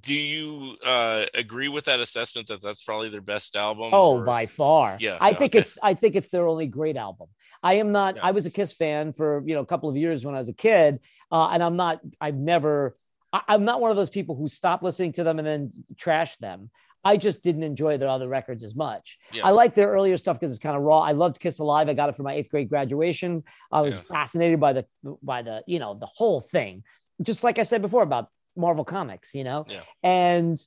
[0.00, 4.24] do you uh agree with that assessment that that's probably their best album oh, or-
[4.24, 4.96] by far.
[5.00, 5.58] Yeah, I think okay.
[5.60, 7.28] it's I think it's their only great album.
[7.64, 8.18] I am not.
[8.22, 10.48] I was a Kiss fan for you know a couple of years when I was
[10.48, 10.98] a kid,
[11.30, 12.00] uh, and I'm not.
[12.20, 12.96] I've never.
[13.32, 16.70] I'm not one of those people who stop listening to them and then trash them.
[17.04, 19.18] I just didn't enjoy their other records as much.
[19.32, 19.46] Yeah.
[19.46, 21.00] I like their earlier stuff because it's kind of raw.
[21.00, 21.88] I loved Kiss Alive.
[21.88, 23.42] I got it for my eighth grade graduation.
[23.70, 24.02] I was Yeah.
[24.02, 24.86] fascinated by the
[25.22, 26.84] by the you know the whole thing.
[27.20, 29.66] Just like I said before about Marvel Comics, you know.
[29.68, 29.80] Yeah.
[30.02, 30.58] And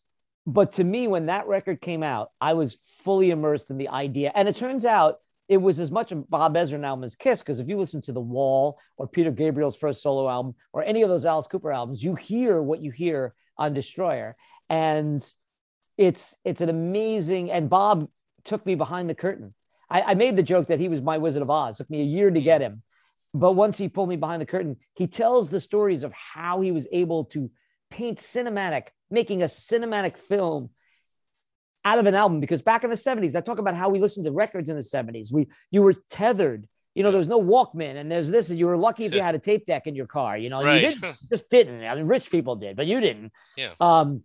[0.47, 4.31] but to me, when that record came out, I was fully immersed in the idea.
[4.35, 7.59] And it turns out it was as much a Bob Ezrin album as Kiss, because
[7.59, 11.09] if you listen to The Wall or Peter Gabriel's first solo album or any of
[11.09, 14.35] those Alice Cooper albums, you hear what you hear on Destroyer.
[14.69, 15.23] And
[15.97, 18.09] it's it's an amazing and Bob
[18.43, 19.53] took me behind the curtain.
[19.89, 21.75] I, I made the joke that he was my Wizard of Oz.
[21.75, 22.81] It took me a year to get him.
[23.33, 26.71] But once he pulled me behind the curtain, he tells the stories of how he
[26.71, 27.51] was able to
[27.91, 30.69] paint cinematic, making a cinematic film
[31.83, 32.39] out of an album.
[32.39, 34.81] Because back in the 70s, I talk about how we listened to records in the
[34.81, 35.33] 70s.
[35.33, 36.67] We you were tethered.
[36.93, 39.19] You know, there was no Walkman, and there's this, and you were lucky if you
[39.21, 40.37] had a tape deck in your car.
[40.37, 41.83] You know, you didn't just didn't.
[41.83, 43.33] I mean, rich people did, but you didn't.
[43.57, 43.71] Yeah.
[43.81, 44.23] Um,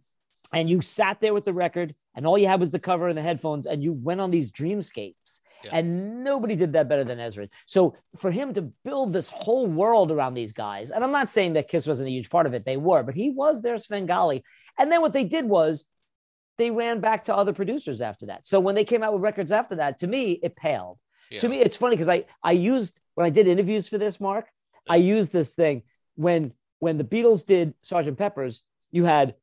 [0.53, 3.17] and you sat there with the record, and all you had was the cover and
[3.17, 5.41] the headphones, and you went on these dreamscapes.
[5.65, 5.77] Yeah.
[5.77, 7.51] And nobody did that better than Ezrin.
[7.67, 11.53] So for him to build this whole world around these guys, and I'm not saying
[11.53, 14.43] that Kiss wasn't a huge part of it, they were, but he was their Svengali.
[14.79, 15.85] And then what they did was
[16.57, 18.47] they ran back to other producers after that.
[18.47, 20.99] So when they came out with records after that, to me, it paled.
[21.39, 24.49] To me, it's funny because I I used when I did interviews for this, Mark,
[24.89, 25.83] I used this thing
[26.17, 29.37] when when the Beatles did Sergeant Pepper's, you had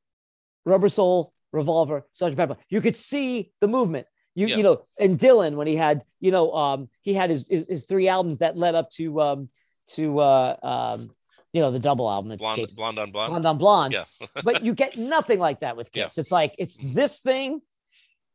[0.68, 2.57] Rubber Soul, Revolver, Sergeant Pepper.
[2.70, 4.05] You could see the movement.
[4.36, 4.57] You Yeah.
[4.57, 7.86] you know, and Dylan when he had you know um he had his his, his
[7.86, 9.49] three albums that led up to um
[9.95, 11.07] to uh um
[11.53, 12.38] you know the double album.
[12.38, 13.93] Blonde blonde on blonde, Blonde on Blonde.
[13.93, 14.05] yeah
[14.43, 16.03] but you get nothing like that with Yeah.
[16.03, 16.18] Kiss.
[16.20, 17.61] It's like it's this thing,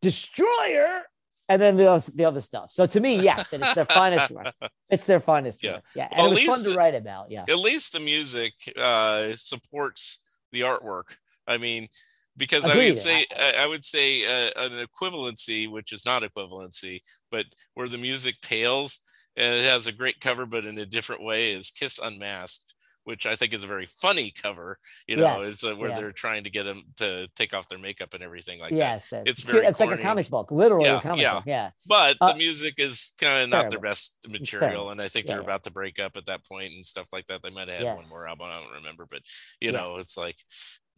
[0.01, 1.03] Destroyer,
[1.49, 2.72] and then the, other- the other stuff.
[2.72, 4.53] So to me, yes, and it's their finest work.
[4.91, 5.74] It's their finest Yeah.
[5.74, 5.83] work.
[5.95, 7.30] Yeah, and Well, it was fun least to the- write about.
[7.30, 10.18] Yeah, at least the music uh supports
[10.53, 11.16] the artwork
[11.49, 11.89] i mean
[12.37, 13.26] because i would say
[13.59, 19.01] I, would say uh, an equivalency which is not equivalency but where the music pales
[19.37, 22.74] and it has a great cover but in a different way is kiss unmasked
[23.05, 24.78] which i think is a very funny cover
[25.09, 25.97] you know Yes, it's uh, where yeah.
[25.97, 29.12] they're trying to get them to take off their makeup and everything like that yes,
[29.26, 29.55] It's cute.
[29.55, 30.03] very It's like a corny.
[30.05, 31.35] comic book, literally Yeah, a comic yeah.
[31.35, 31.43] book.
[31.47, 35.26] Yeah, but Uh, the music is kind of not their best material and i think
[35.26, 37.78] they're about to break up at that point and stuff like that they might have
[37.85, 39.22] had one more album i don't remember but
[39.61, 40.37] you know it's like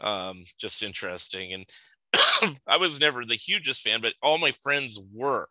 [0.00, 1.52] um just interesting.
[1.54, 1.66] And
[2.68, 5.46] i was never the hugest fan but all my friends were.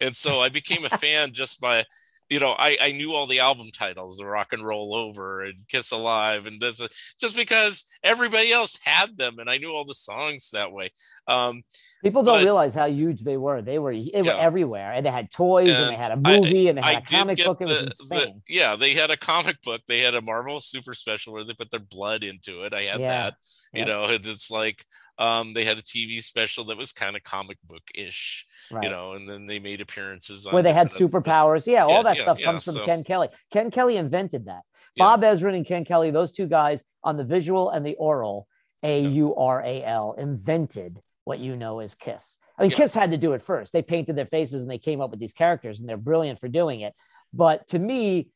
[0.00, 1.84] And so i became a fan just by
[2.30, 5.54] you know I, I knew all the album titles the rock and roll over and
[5.68, 6.80] kiss alive and this
[7.20, 10.90] just because everybody else had them and i knew all the songs that way
[11.26, 11.62] um
[12.04, 13.60] people don't but- realize how huge they were.
[13.62, 14.36] They were they were Yeah.
[14.38, 17.02] everywhere, and they had toys, and, they had a movie, and they had I a
[17.02, 17.60] comic book.
[17.60, 18.42] It was the, the insane.
[18.48, 19.82] yeah, they had a comic book.
[19.86, 22.72] They had a Marvel Super Special where they put their blood into it.
[22.72, 23.08] I had Yeah.
[23.08, 23.34] that.
[23.74, 23.88] You Yep.
[23.88, 24.86] know, and it's like
[25.20, 28.82] um they had a TV special that was kind of comic book ish, right.
[28.84, 31.66] you know, and then they made appearances on Where they had superpowers.
[31.66, 33.28] Yeah, all that yeah, stuff yeah, comes from so- Ken Kelly.
[33.52, 34.62] Ken Kelly invented that.
[34.96, 35.04] Yeah.
[35.04, 38.48] Bob Ezrin and Ken Kelly, those two guys on the visual and the oral,
[38.82, 42.38] A U R A L, invented what you know as Kiss.
[42.58, 42.78] I mean, Yeah.
[42.78, 43.72] Kiss had to do it first.
[43.72, 46.48] They painted their faces and they came up with these characters, and they're brilliant for
[46.48, 46.94] doing it.
[47.32, 48.30] But to me,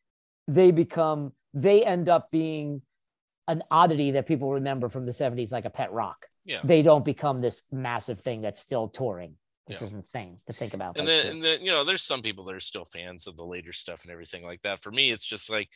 [0.46, 2.82] they become, they end up being
[3.48, 6.26] an oddity that people remember from the 70s, like a pet rock.
[6.44, 6.60] Yeah.
[6.62, 9.36] They don't become this massive thing that's still touring,
[9.66, 9.86] which Yeah.
[9.86, 10.98] is insane to think about.
[10.98, 13.44] and then, and then you know there's some people that are still fans of the
[13.44, 15.68] later stuff and everything like that for me it's just like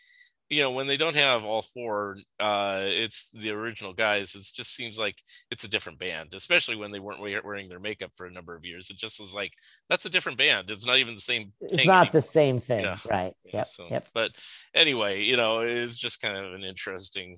[0.50, 4.74] you know when they don't have all four uh it's the original guys it just
[4.74, 5.16] seems like
[5.50, 8.64] it's a different band especially when they weren't wearing their makeup for a number of
[8.64, 9.52] years it just was like
[9.90, 12.12] that's a different band it's not even the same It's not anymore.
[12.12, 13.34] the same thing, right?
[13.44, 13.66] Yeah, Yep.
[13.66, 14.08] so, Yep.
[14.14, 14.30] but
[14.74, 17.36] anyway you know it was just kind of an interesting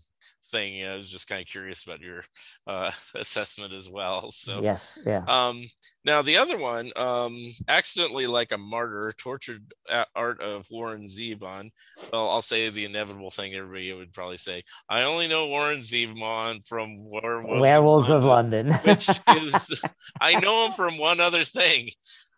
[0.51, 2.22] thing i was just kind of curious about your
[2.66, 4.98] uh assessment as well so Yes.
[5.07, 5.24] Yeah.
[5.26, 5.64] um,
[6.05, 7.36] now the other one, um,
[7.68, 9.72] accidentally like a martyr, tortured
[10.16, 11.70] art of Warren Zevon.
[12.11, 14.64] Well, I'll say the inevitable thing everybody would probably say.
[14.88, 18.72] I only know Warren Zevon from Werewolves, Werewolves of London.
[18.72, 19.82] which is
[20.20, 21.90] I know him from one other thing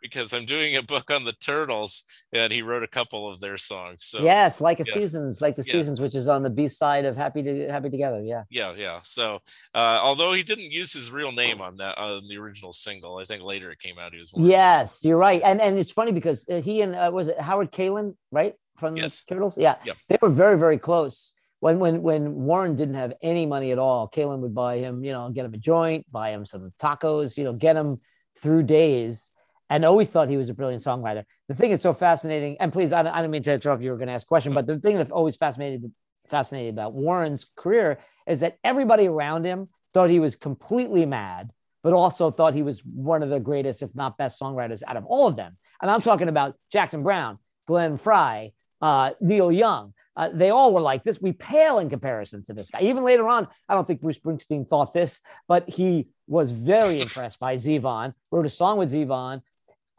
[0.02, 3.56] because I'm doing a book on the Turtles, and he wrote a couple of their
[3.56, 4.04] songs.
[4.04, 4.94] So yes, like a yeah.
[4.94, 5.72] seasons, like the Yeah.
[5.74, 8.20] seasons, which is on the B side of Happy to Happy Together.
[8.22, 8.42] Yeah.
[8.50, 9.38] yeah yeah so
[9.74, 13.24] uh although he didn't use his real name on that on the original single i
[13.24, 16.46] think later it came out he was Yes, you're right, and and it's funny because
[16.48, 19.22] uh, he and uh, was it Howard Kaylan, right, from Yes.
[19.22, 19.56] the Turtles?
[19.56, 19.96] Yeah, Yep.
[20.08, 21.32] they were very very close.
[21.60, 25.12] When when when Warren didn't have any money at all, Kaylan would buy him, you
[25.12, 28.00] know, get him a joint, buy him some tacos, you know, get him
[28.40, 29.30] through days,
[29.72, 31.24] and always thought he was a brilliant songwriter.
[31.48, 33.82] The thing that's so fascinating, and please, I don't, I don't mean to interrupt.
[33.82, 35.90] You were going to ask a question, but the thing that always fascinated
[36.28, 41.50] fascinated about Warren's career is that everybody around him thought he was completely mad,
[41.82, 45.06] but also thought he was one of the greatest, if not best, songwriters out of
[45.06, 45.56] all of them.
[45.80, 48.52] And I'm talking about Jackson Browne, Glenn Frey,
[48.82, 49.94] uh, Neil Young.
[50.14, 51.20] Uh, they all were like this.
[51.20, 52.80] We pale in comparison to this guy.
[52.82, 57.38] Even later on, I don't think Bruce Springsteen thought this, but he was very impressed
[57.38, 58.12] by Zevon.
[58.30, 59.40] Wrote a song with Zevon.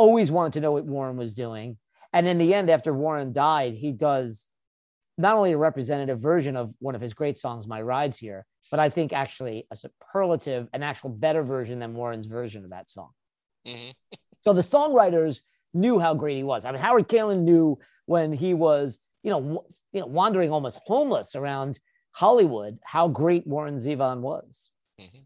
[0.04, 1.78] Always wanted to know what Warren was doing.
[2.12, 4.46] And in the end, after Warren died, he does
[5.18, 8.82] not only a representative version of one of his great songs, My Rides Here, but
[8.82, 13.12] I think actually a superlative, an actual better version than Warren's version of that song.
[13.66, 13.94] Mhm.
[14.42, 15.42] So the songwriters
[15.74, 16.66] knew how great he was.
[16.66, 20.82] I mean, Howard Kaylan knew when he was, you know, w- you know, wandering almost
[20.86, 21.80] homeless around
[22.12, 24.70] Hollywood, how great Warren Zevon was.
[25.00, 25.26] Mhm.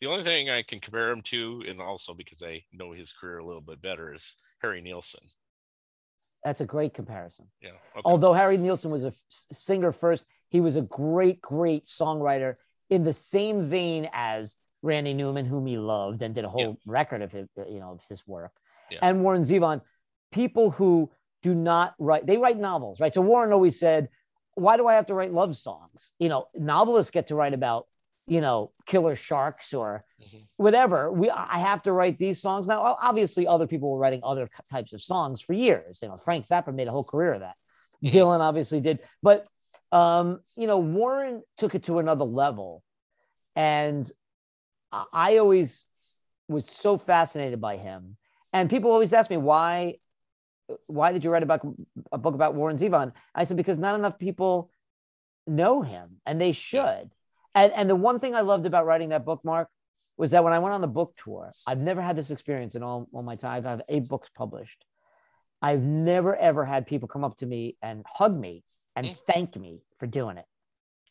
[0.00, 3.38] The only thing I can compare him to, and also because I know his career
[3.38, 5.20] a little bit better, is Harry Nilsson.
[6.42, 7.46] That's a great comparison.
[7.60, 7.70] Yeah.
[7.92, 8.00] Okay.
[8.06, 9.14] Although Harry Nilsson was a f-
[9.52, 12.56] singer first, he was a great, great songwriter
[12.88, 17.20] in the same vein as Randy Newman, whom he loved and did a whole record
[17.20, 18.52] of his, uh, you know, of his work,
[18.90, 19.00] Yeah.
[19.02, 19.82] and Warren Zevon.
[20.32, 21.10] People who
[21.42, 23.12] do not write, they write novels, right?
[23.12, 24.08] So Warren always said,
[24.54, 26.12] "Why do I have to write love songs?
[26.18, 27.86] You know, novelists get to write about,
[28.30, 30.46] you know, killer sharks or Mhm.
[30.56, 31.10] whatever.
[31.10, 32.96] We, I have to write these songs now.
[33.02, 35.98] Obviously, other people were writing other types of songs for years.
[36.00, 37.56] You know, Frank Zappa made a whole career of that.
[38.04, 38.10] Mhm.
[38.12, 39.46] Dylan obviously did, but
[39.92, 42.84] um, you know, Warren took it to another level,
[43.56, 44.08] and
[44.92, 45.84] I- I always
[46.48, 48.16] was so fascinated by him.
[48.52, 49.98] And people always ask me why,
[50.86, 51.66] why did you write about
[52.12, 53.12] a book about Warren Zevon?
[53.34, 54.70] I said because not enough people
[55.48, 57.10] know him, and they should.
[57.54, 59.68] And and the one thing I loved about writing that book, Mark,
[60.16, 62.82] was that when I went on the book tour, I've never had this experience in
[62.82, 63.66] all, all my time.
[63.66, 64.84] I have eight books published.
[65.62, 68.62] I've never ever had people come up to me and hug me
[68.96, 69.16] and Mm.
[69.26, 70.46] thank me for doing it.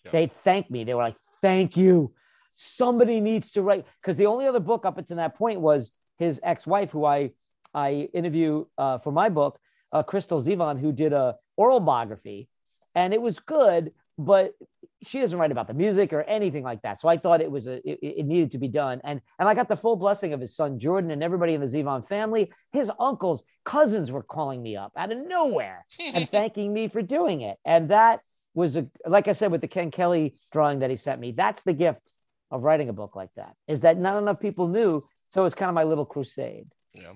[0.06, 0.12] Yeah.
[0.12, 0.84] They thanked me.
[0.84, 2.14] They were like, "Thank you."
[2.54, 6.40] Somebody needs to write because the only other book up until that point was his
[6.44, 7.32] ex-wife, who I
[7.74, 9.60] I interview uh, for my book,
[9.94, 12.50] uh, Crystal Zevon, who did a oral biography,
[12.96, 14.56] and it was good, but
[15.04, 17.00] she doesn't write about the music or anything like that.
[17.00, 19.54] So I thought it was a it, it needed to be done, and and I
[19.54, 22.52] got the full blessing of his son Jordan and everybody in the Zevon family.
[22.72, 27.42] His uncles, cousins were calling me up out of nowhere and thanking me for doing
[27.42, 28.22] it, and that
[28.54, 31.32] was a like I said with the Ken Kelly drawing that he sent me.
[31.32, 32.12] That's the gift
[32.52, 35.02] of writing a book like that is that not enough people knew.
[35.30, 36.68] So it's kind of my little crusade.
[36.94, 37.14] Yeah.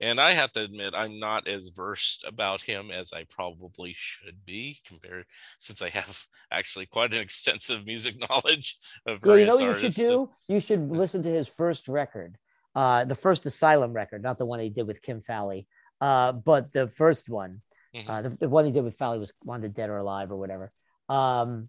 [0.00, 4.44] And I have to admit, I'm not as versed about him as I probably should
[4.44, 5.24] be, compared
[5.56, 8.76] since I have actually quite an extensive music knowledge
[9.06, 10.30] of Well, you know what you should do?
[10.48, 12.36] You should listen to his first record,
[12.74, 15.66] uh, the first Asylum record, not the one he did with Kim Fowley,
[16.00, 17.62] uh, but the first one.
[17.94, 18.08] Mhm.
[18.08, 20.72] Uh, the, the one he did with Fowley was Wanted Dead or Alive or whatever.
[21.08, 21.68] Um,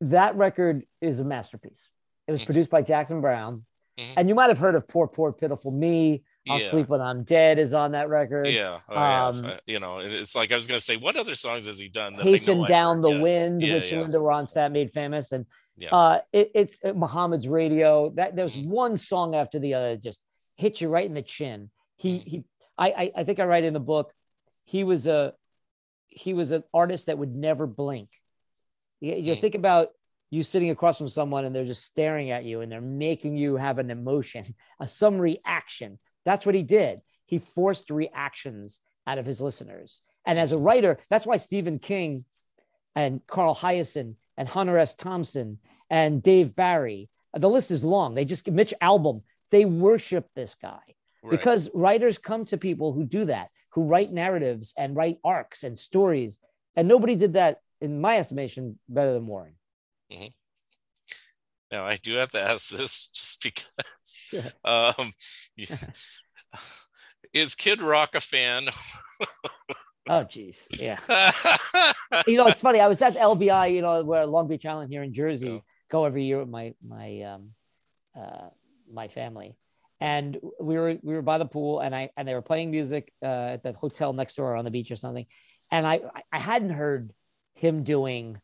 [0.00, 1.88] that record is a masterpiece.
[2.28, 2.46] It was Mhm.
[2.46, 3.64] produced by Jackson Browne.
[3.98, 4.14] Mhm.
[4.16, 6.22] And you might have heard of Poor, Poor, Pitiful Me.
[6.48, 6.70] I'll Yeah.
[6.70, 8.46] Sleep When I'm Dead is on that record.
[8.48, 11.16] Yeah, oh, yeah, Um, so, you know, it's like I was going to say, what
[11.16, 12.14] other songs has he done?
[12.14, 13.92] That I know Hasten I've Down the Yeah, Wind, which.
[13.92, 15.30] Linda Ronstadt made famous.
[15.32, 15.90] And Yeah.
[15.94, 18.10] uh, it, it's uh, Mohammed's Radio.
[18.10, 18.66] That there's Mhm.
[18.66, 20.20] one song after the other that just
[20.56, 21.70] hit you right in the chin.
[21.96, 22.24] He Mhm.
[22.26, 22.44] he
[22.78, 24.12] I, I I think I write in the book,
[24.64, 25.34] he was a
[26.08, 28.10] he was an artist that would never blink.
[29.00, 29.40] You, you Mhm.
[29.40, 29.90] think about
[30.30, 33.56] you sitting across from someone and they're just staring at you and they're making you
[33.56, 34.44] have an emotion,
[34.80, 35.98] a some reaction.
[36.24, 37.00] That's what he did.
[37.26, 40.02] He forced reactions out of his listeners.
[40.26, 42.24] And as a writer, that's why Stephen King
[42.94, 44.94] and Carl Hiaasen and Hunter S.
[44.94, 45.58] Thompson
[45.90, 48.14] and Dave Barry, the list is long.
[48.14, 50.80] They just Mitch Albom, they worship this guy
[51.24, 51.30] Right.
[51.30, 55.78] because writers come to people who do that, who write narratives and write arcs and
[55.78, 56.38] stories.
[56.76, 59.54] And nobody did that, in my estimation, better than Warren.
[60.12, 60.26] Mm-hmm.
[61.72, 63.64] Now I do have to ask this just because.
[64.30, 64.50] Yeah.
[64.62, 65.12] Um,
[67.32, 68.64] is Kid Rock a fan?
[70.08, 70.68] Oh, geez.
[70.72, 70.98] Yeah.
[72.26, 72.80] you know, it's funny.
[72.80, 76.24] I was at LBI, you know, where Long Beach Island here in Jersey, go every
[76.24, 77.50] year with my my um
[78.14, 78.48] uh
[78.92, 79.56] my family.
[80.00, 83.12] And we were we were by the pool and I and they were playing music
[83.22, 85.26] uh, at the hotel next door on the beach or something.
[85.70, 86.00] And I
[86.30, 87.12] I hadn't heard
[87.54, 88.40] him doing,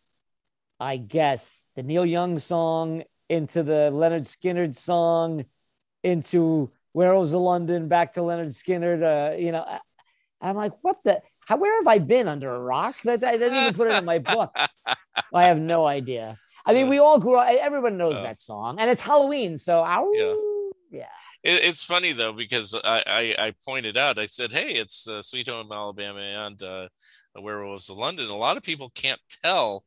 [0.81, 5.45] I guess, the Neil Young song into the Lynyrd Skynyrd song,
[6.03, 9.03] into Werewolves of London, back to Lynyrd Skynyrd.
[9.03, 9.81] Uh, you know, I-
[10.41, 11.21] I'm like, what the?
[11.47, 12.95] How, where have I been under a rock?
[13.05, 14.55] That I didn't even put it in my book.
[15.35, 16.37] I have no idea.
[16.65, 17.49] I mean, we all grew up.
[17.49, 20.35] Everyone knows Uh, that song, and it's Halloween, so ow, Yeah.
[20.91, 21.07] yeah.
[21.43, 25.23] It, it's funny though because I, I I pointed out I said hey it's uh,
[25.23, 26.89] Sweet Home Alabama and uh,
[27.37, 28.29] Werewolves of London.
[28.29, 29.85] A lot of people can't tell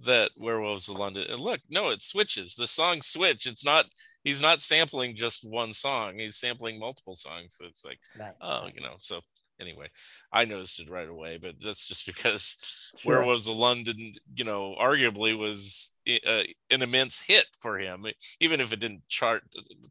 [0.00, 1.26] that Werewolves of London.
[1.30, 2.54] And look, no, it switches.
[2.54, 3.46] The song switch.
[3.46, 3.86] It's not.
[4.24, 6.18] He's not sampling just one song.
[6.18, 7.56] He's sampling multiple songs.
[7.56, 8.32] So it's like Right.
[8.40, 9.20] oh you know so.
[9.60, 9.86] Anyway,
[10.32, 12.56] I noticed it right away, but that's just because
[12.98, 13.18] Sure.
[13.18, 18.04] Werewolves of London, you know, arguably was uh, an immense hit for him.
[18.40, 19.44] Even if it didn't chart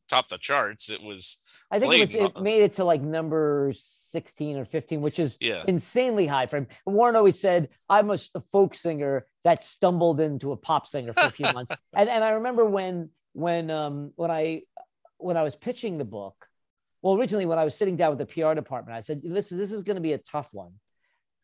[0.10, 1.38] top the charts, it was
[1.72, 5.38] I think it, was, it made it to like number 16 or 15, which is
[5.40, 5.64] Yeah.
[5.66, 6.68] insanely high for him.
[6.86, 11.14] And Warren always said, I'm a, a folk singer that stumbled into a pop singer
[11.14, 11.72] for a few months.
[11.96, 14.62] And, and I remember when, when, um, when I,
[15.18, 16.48] when I was pitching the book,
[17.02, 19.72] well, originally when I was sitting down with the PR department, I said, listen, this
[19.72, 20.74] is going to be a tough one.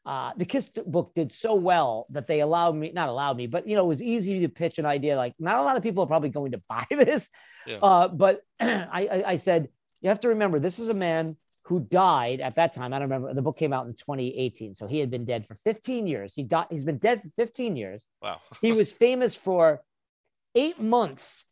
[0.05, 3.67] Uh, the Kiss book did so well that they allowed me, not allowed me, but
[3.67, 5.17] you know, it was easy to pitch an idea.
[5.17, 7.29] Like not a lot of people are probably going to buy this.
[7.67, 7.79] Yeah.
[7.81, 9.67] Uh, but I, I, I said,
[10.01, 11.35] you have to remember, this is a man
[11.69, 12.93] who died at that time.
[12.93, 13.31] I don't remember.
[13.31, 16.33] The book came out in 2018, so he had been dead for 15 years.
[16.33, 16.65] He died.
[16.71, 18.07] He's been dead for 15 years.
[18.23, 18.41] wow.
[18.61, 19.83] He was famous for
[20.55, 21.45] eight months,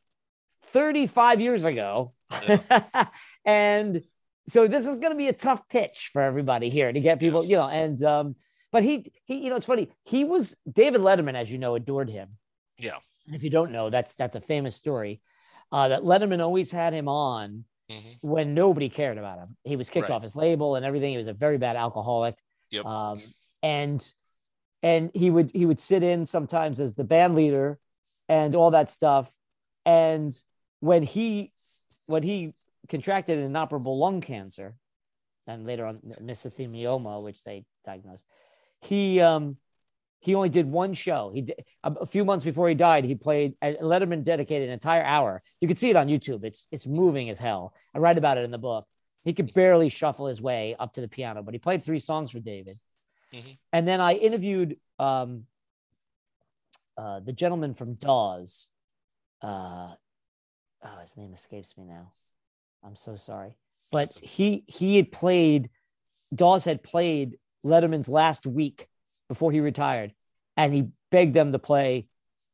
[0.64, 2.14] 35 years ago,
[3.46, 4.02] and
[4.50, 7.46] so this is going to be a tough pitch for everybody here to get people,
[7.46, 7.68] you know.
[7.68, 8.36] And um,
[8.72, 9.92] but he he, you know, it's funny.
[10.04, 12.30] He was David Letterman, as you know, adored him.
[12.80, 12.98] Yeah.
[13.28, 15.22] And if you don't know, that's that's a famous story.
[15.72, 18.18] Uh, that Letterman always had him on Mhm.
[18.22, 19.56] when nobody cared about him.
[19.64, 20.16] He was kicked Right.
[20.16, 21.12] off his label and everything.
[21.12, 22.36] He was a very bad alcoholic.
[22.72, 22.86] Yep.
[22.86, 23.22] Um,
[23.64, 24.14] and
[24.84, 27.80] and he would he would sit in sometimes as the band leader
[28.30, 29.34] and all that stuff.
[29.86, 30.38] And
[30.82, 31.54] when he
[32.08, 32.54] when he
[32.90, 34.78] contracted an inoperable lung cancer,
[35.48, 38.26] and later on mesothelioma, which they diagnosed,
[38.82, 39.58] he um
[40.20, 41.32] he only did one show.
[41.34, 43.06] He did, a few months before he died.
[43.06, 43.56] He played.
[43.62, 45.42] and Letterman dedicated an entire hour.
[45.62, 46.44] You can see it on YouTube.
[46.44, 47.74] It's it's moving as hell.
[47.94, 48.88] I write about it in the book.
[49.24, 52.32] He could barely shuffle his way up to the piano, but he played three songs
[52.32, 52.78] for David.
[53.34, 53.58] Mhm.
[53.74, 55.46] And then I interviewed um,
[56.98, 58.72] uh, the gentleman from Dawes.
[59.42, 59.94] Uh,
[60.84, 62.14] oh, his name escapes me now.
[62.84, 63.56] I'm so sorry,
[63.92, 65.70] but he he had played.
[66.34, 68.88] Dawes had played Letterman's last week
[69.28, 70.14] before he retired,
[70.56, 72.08] and he begged them to play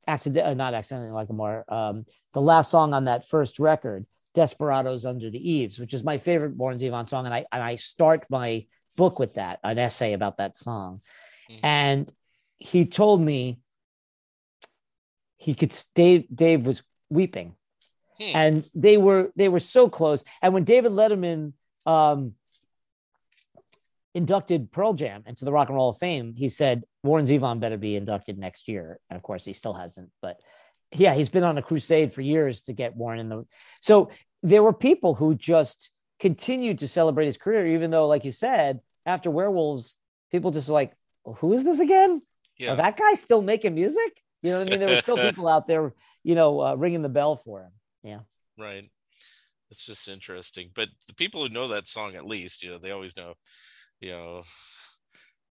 [0.08, 4.06] accident, uh, not accidentally like a more um, the last song on that first record,
[4.34, 7.76] "Desperados Under the Eaves," which is my favorite Warren Zevon song, and I and I
[7.76, 8.66] start my
[8.98, 11.02] book with that, an essay about that song,
[11.50, 11.60] Mhm.
[11.64, 12.14] and
[12.58, 13.60] he told me
[15.38, 15.76] he could.
[15.96, 17.56] Dave Dave was weeping
[18.20, 18.36] Hmm.
[18.36, 20.24] and they were they were so close.
[20.42, 21.54] And when David Letterman
[21.86, 22.36] um,
[24.14, 27.78] inducted Pearl Jam into the Rock and Roll of Fame, he said Warren Zevon better
[27.78, 29.00] be inducted next year.
[29.10, 30.10] And of course, he still hasn't.
[30.22, 30.38] But
[30.92, 33.46] yeah, he's been on a crusade for years to get Warren in the.
[33.82, 34.12] So
[34.44, 35.90] there were people who just
[36.20, 39.98] continued to celebrate his career, even though, like you said, after Werewolves,
[40.32, 40.94] people just like,
[41.26, 42.22] who is this again?
[42.58, 42.76] Yeah.
[42.76, 44.22] That guy still making music?
[44.42, 44.80] You know what I mean?
[44.80, 45.94] There were still people out there,
[46.24, 47.72] you know, uh, ringing the bell for him.
[48.04, 48.20] Yeah.
[48.58, 48.90] right.
[49.72, 50.70] It's just interesting.
[50.76, 53.34] But the people who know that song, at least, you know, they always know,
[54.04, 54.44] you know,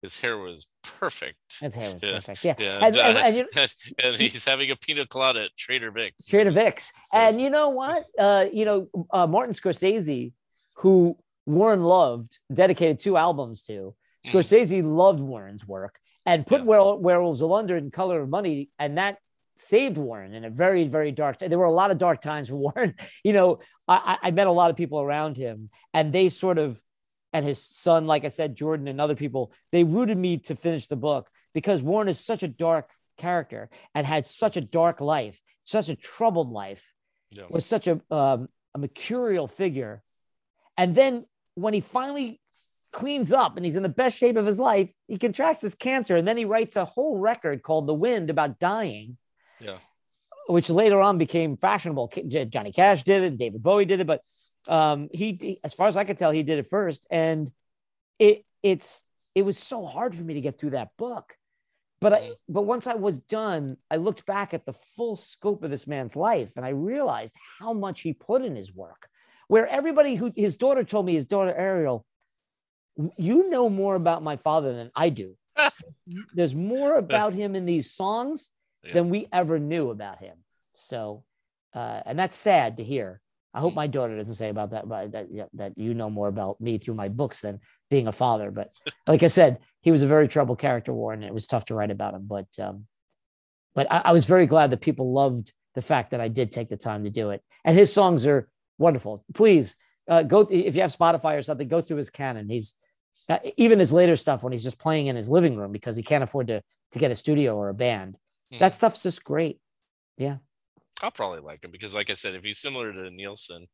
[0.01, 1.37] his hair was perfect.
[1.61, 2.11] That's hair was Yeah.
[2.19, 2.43] perfect.
[2.43, 2.55] Yeah.
[2.59, 3.45] Yeah, And, and, you,
[4.03, 6.27] and he's having a pina colada at Trader Vic's.
[6.27, 6.91] Trader Vic's.
[7.13, 8.05] And you know what?
[8.17, 10.31] Uh, you know, uh, Martin Scorsese,
[10.75, 13.95] who Warren loved, dedicated two albums to.
[14.25, 14.31] Mhm.
[14.31, 16.67] Scorsese loved Warren's work and put Yeah.
[16.67, 19.17] Were- Werewolves of London in Color of Money, and that
[19.55, 21.39] saved Warren in a very, very dark.
[21.39, 22.93] There were a lot of dark times for Warren.
[23.23, 26.79] You know, I I met a lot of people around him, and they sort of
[27.33, 30.87] and his son, like I said, Jordan and other people, they rooted me to finish
[30.87, 35.41] the book because Warren is such a dark character and had such a dark life,
[35.63, 36.93] such a troubled life,
[37.31, 37.43] Yeah.
[37.49, 40.03] was such a um, a mercurial figure,
[40.77, 41.25] and then
[41.55, 42.39] when he finally
[42.91, 46.15] cleans up and he's in the best shape of his life, he contracts this cancer,
[46.15, 49.17] and then he writes a whole record called "The Wind" about dying
[49.59, 49.79] Yeah.
[50.47, 52.11] which later on became fashionable.
[52.49, 54.21] Johnny Cash did it, David Bowie did it, but
[54.67, 57.51] um, he, as far as I could tell, he did it first, and
[58.19, 59.03] it it's
[59.35, 61.35] it was so hard for me to get through that book.
[61.99, 65.71] But I, but once I was done, I looked back at the full scope of
[65.71, 69.09] this man's life, and I realized how much he put in his work.
[69.47, 72.05] Where everybody who his daughter told me, his daughter Ariel,
[73.17, 75.37] you know more about my father than I do.
[76.33, 78.49] There's more about him in these songs
[78.83, 78.93] Yeah.
[78.93, 80.37] than we ever knew about him.
[80.75, 81.23] So,
[81.73, 83.21] uh, and that's sad to hear.
[83.57, 86.27] I hope my daughter doesn't say about that, but that, yeah, that you know more
[86.27, 88.51] about me through my books than being a father.
[88.51, 88.69] But
[89.07, 91.23] like I said, he was a very troubled character, Warren.
[91.23, 92.85] and It was tough to write about him, but um,
[93.73, 96.69] but I, I was very glad that people loved the fact that I did take
[96.69, 97.41] the time to do it.
[97.65, 98.47] And his songs are
[98.77, 99.25] wonderful.
[99.33, 99.75] Please
[100.07, 102.49] uh, go if you have Spotify or something, go through his canon.
[102.49, 102.75] He's
[103.27, 106.03] uh, even his later stuff when he's just playing in his living room because he
[106.03, 108.17] can't afford to to get a studio or a band.
[108.51, 108.59] Hmm.
[108.59, 109.59] That stuff's just great.
[111.01, 113.67] I'll probably like him because, like I said, if he's similar to Nilsson,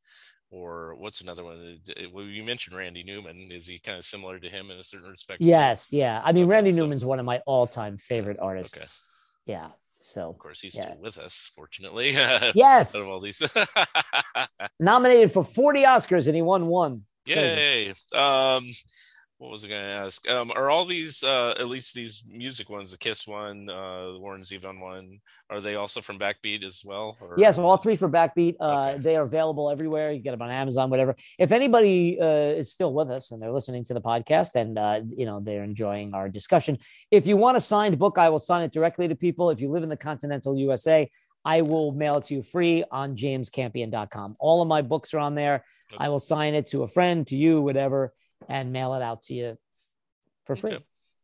[0.51, 1.79] or what's another one?
[1.89, 3.49] Uh, uh, Well, you mentioned Randy Newman.
[3.51, 5.41] Is he kind of similar to him in a certain respect?
[5.41, 6.21] Yes, yeah.
[6.23, 9.03] I mean, Okay, Randy so- Newman's one of my all-time favorite artists.
[9.45, 9.69] Yeah.
[9.99, 10.81] So Of course, he's Yeah.
[10.83, 12.11] still with us, fortunately.
[12.11, 13.41] yes, Out of all these.
[14.79, 17.05] nominated for 40 Oscars and he won one.
[17.25, 17.93] Yay.
[18.13, 18.69] Um,
[19.43, 20.29] what was I going to ask?
[20.29, 24.19] Um, are all these, uh, at least these music ones, the Kiss one, uh, the
[24.19, 25.19] Warren Zevon one,
[25.49, 27.17] are they also from Backbeat as well?
[27.19, 27.35] Or...
[27.37, 28.55] Yes, all three for Backbeat.
[28.59, 29.01] Uh, Okay.
[29.01, 30.11] They are available everywhere.
[30.11, 31.15] You get them on Amazon, whatever.
[31.37, 35.01] If anybody uh, is still with us and they're listening to the podcast and uh,
[35.05, 36.77] you know they're enjoying our discussion,
[37.11, 39.49] if you want a signed book, I will sign it directly to people.
[39.49, 41.09] If you live in the continental USA,
[41.45, 44.35] I will mail it to you free on jamescampion.com.
[44.39, 45.63] All of my books are on there.
[45.97, 48.13] I will sign it to a friend, to you, whatever,
[48.49, 49.57] and mail it out to you
[50.45, 50.77] for free.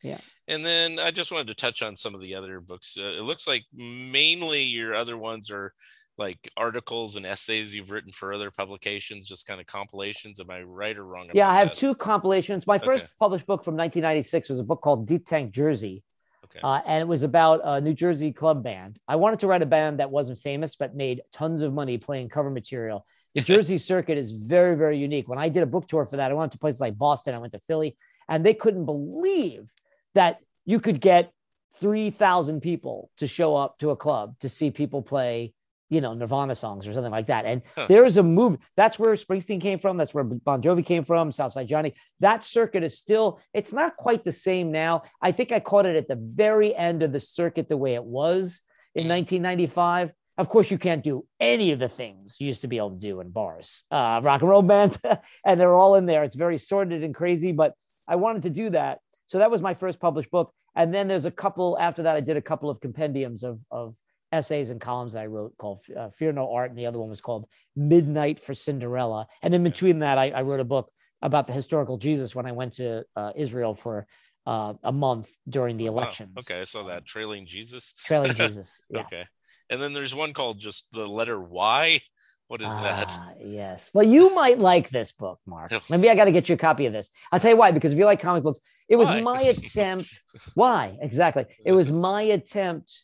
[0.04, 0.18] Okay.
[0.48, 2.98] And then I just wanted to touch on some of the other books.
[3.00, 5.74] Uh, it looks like mainly your other ones are
[6.18, 10.40] like articles and essays you've written for other publications, just kind of compilations.
[10.40, 11.30] Am I right or wrong?
[11.34, 11.78] Yeah, I have that?
[11.78, 12.66] two compilations.
[12.68, 13.14] My first Okay.
[13.20, 16.04] published book from 1996 was a book called Deep Tank Jersey.
[16.46, 16.60] Okay.
[16.64, 19.00] Uh, and it was about a New Jersey club band.
[19.08, 22.30] I wanted to write a band that wasn't famous but made tons of money playing
[22.30, 23.06] cover material.
[23.36, 25.28] The Jersey circuit is very, very unique.
[25.28, 27.40] When I did a book tour for that, I went to places like Boston, I
[27.40, 27.96] went to Philly,
[28.28, 29.70] and they couldn't believe
[30.16, 31.32] that you could get
[31.80, 35.54] 3,000 people to show up to a club to see people play,
[35.90, 37.46] you know, Nirvana songs or something like that.
[37.46, 37.86] And Huh.
[37.88, 38.64] there is a movement.
[38.76, 39.98] That's where Springsteen came from.
[39.98, 41.94] That's where Bon Jovi came from, Southside Johnny.
[42.20, 45.04] That circuit is still, it's not quite the same now.
[45.22, 48.04] I think I caught it at the very end of the circuit the way it
[48.04, 48.62] was
[48.96, 49.10] in mm.
[49.10, 50.12] 1995.
[50.40, 52.98] Of course, you can't do any of the things you used to be able to
[52.98, 54.98] do in bars, uh, rock and roll bands,
[55.46, 56.24] and they're all in there.
[56.24, 57.74] It's very sordid and crazy, but
[58.08, 59.00] I wanted to do that.
[59.28, 60.54] So that was my first published book.
[60.76, 63.98] And then there's a couple after that, I did a couple of compendiums of, of
[64.32, 66.70] essays and columns that I wrote called uh, Fear No Art.
[66.70, 69.28] And the other one was called Midnight for Cinderella.
[69.42, 70.90] And in between that, I, I wrote a book
[71.22, 74.08] about the historical Jesus when I went to uh, Israel for
[74.46, 76.38] uh, a month during the Oh, elections.
[76.40, 77.94] Okay, I saw that trailing Jesus.
[78.06, 78.80] Trailing Jesus.
[78.90, 79.02] Yeah.
[79.02, 79.26] Okay,
[79.70, 82.02] and then there's one called just the letter Y.
[82.48, 83.16] What is that?
[83.16, 83.92] Ah, yes.
[83.94, 85.72] Well, you might like this book, Mark.
[85.88, 87.12] Maybe I got to get you a copy of this.
[87.32, 89.22] I'll tell you why, because if you like comic books, it was Why?
[89.22, 90.24] my attempt.
[90.56, 90.98] why?
[91.00, 91.46] Exactly.
[91.64, 93.04] It was my attempt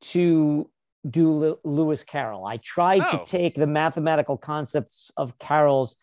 [0.00, 0.68] to
[1.08, 2.44] do Lew- Lewis Carroll.
[2.44, 3.18] I tried Oh.
[3.18, 5.94] to take the mathematical concepts of Carroll's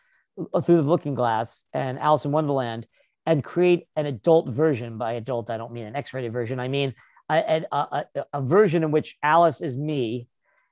[0.53, 2.87] uh, through the looking glass and Alice in Wonderland
[3.25, 4.97] and create an adult version.
[4.97, 6.57] By adult, I don't mean an X-rated version.
[6.57, 6.93] I mean
[7.29, 7.77] a, a,
[8.15, 10.27] a, a version in which Alice is me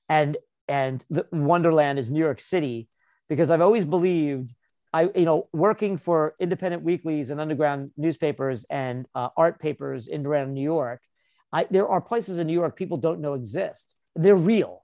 [0.09, 0.37] and
[0.67, 2.87] and the Wonderland is New York City
[3.29, 4.53] because I've always believed
[4.93, 10.25] I you know working for independent weeklies and underground newspapers and uh, art papers in
[10.25, 11.01] around New York
[11.51, 13.95] I there are places in New York people don't know exist.
[14.15, 14.83] They're real.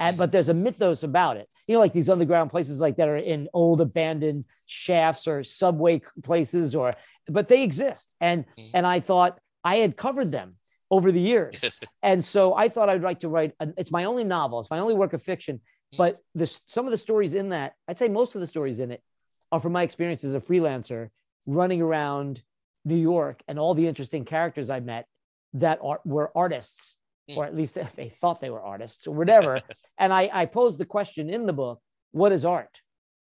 [0.00, 1.48] And but there's a mythos about it.
[1.66, 6.02] You know like these underground places like that are in old abandoned shafts or subway
[6.22, 6.94] places or
[7.28, 8.14] but they exist.
[8.20, 8.70] And Mhm.
[8.74, 10.56] and I thought I had covered them
[10.92, 11.58] over the years
[12.02, 13.54] and so I thought I'd like to write.
[13.58, 14.60] An, it's my only novel.
[14.60, 15.60] It's my only work of fiction.
[15.98, 18.92] But this, some of the stories in that, I'd say most of the stories in
[18.92, 19.02] it,
[19.50, 21.08] are from my experience as a freelancer
[21.44, 22.42] running around
[22.84, 25.06] New York and all the interesting characters I met
[25.54, 26.96] that are, were artists,
[27.36, 29.60] or at least they thought they were artists or whatever.
[29.98, 31.80] and I, I posed the question in the book:
[32.12, 32.80] What is art?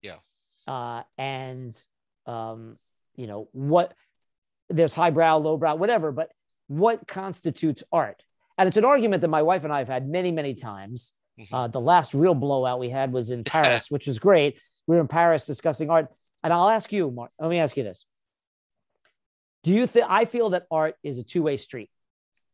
[0.01, 0.17] Yeah.
[0.67, 1.77] Uh, and
[2.25, 2.79] um,
[3.17, 3.93] you know, what
[4.71, 6.31] there's highbrow, lowbrow, whatever, but
[6.69, 8.23] what constitutes art?
[8.59, 11.13] And it's an argument that my wife and I have had many, many times.
[11.39, 11.49] Mhm.
[11.53, 14.59] Uh, the last real blowout we had was in Paris, which was great.
[14.87, 16.09] We were in Paris discussing art.
[16.43, 18.07] And I'll ask you, Mark, let me ask you this.
[19.65, 21.91] Do you think I feel that art is a two way street?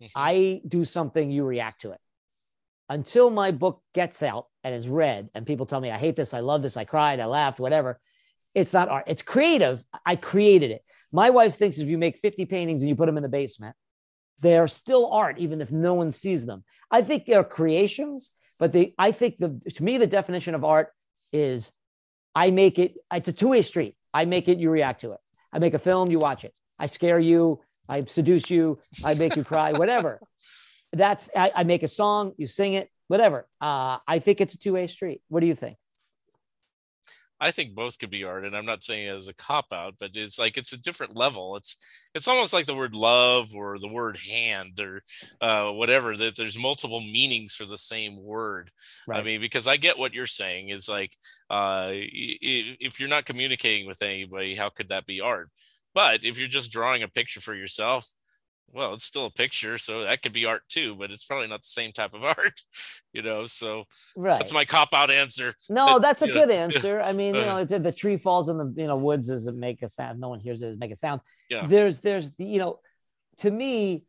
[0.02, 0.10] Mhm.
[0.16, 2.00] I do something, you react to it.
[2.88, 6.34] Until my book gets out and is read, and people tell me, I hate this,
[6.34, 8.00] I love this, I cried, I laughed, whatever,
[8.54, 9.04] it's not art.
[9.06, 9.82] It's creative.
[10.04, 10.84] I created it.
[11.10, 13.76] My wife thinks if you make 50 paintings and you put them in the basement,
[14.42, 16.64] they're still art, even if no one sees them.
[16.90, 20.88] I think they're creations, but they, I think the, to me, the definition of art
[21.32, 21.72] is
[22.34, 23.96] I make it, it's a two way street.
[24.12, 25.20] I make it, you react to it.
[25.52, 26.52] I make a film, you watch it.
[26.78, 30.20] I scare you, I seduce you, I make you cry, whatever.
[30.92, 33.46] That's, I, I make a song, you sing it, whatever.
[33.60, 35.22] Uh, I think it's a two way street.
[35.28, 35.76] What do you think?
[37.42, 39.94] I think both could be art, and I'm not saying it as a cop out,
[39.98, 41.56] but it's like it's a different level.
[41.56, 41.76] It's
[42.14, 45.02] it's almost like the word love or the word hand or
[45.40, 46.16] uh, whatever.
[46.16, 48.70] That there's multiple meanings for the same word.
[49.10, 51.16] I mean, because I get what you're saying is like
[51.50, 55.50] uh, if you're not communicating with anybody, how could that be art?
[55.94, 58.06] But if you're just drawing a picture for yourself,
[58.72, 60.94] well, it's still a picture, so that could be art too.
[60.96, 62.62] But it's probably not the same type of art,
[63.12, 63.44] you know.
[63.46, 63.84] So
[64.16, 64.38] Right.
[64.40, 65.54] that's my cop out answer.
[65.68, 67.00] No, But, that's a good know, answer.
[67.00, 67.44] I mean, you Uh.
[67.44, 70.20] know, it's, the tree falls in the you know woods doesn't make a sound.
[70.20, 71.20] No one hears it doesn't make a sound.
[71.50, 71.66] Yeah.
[71.66, 72.80] There's there's you know,
[73.38, 74.02] to me,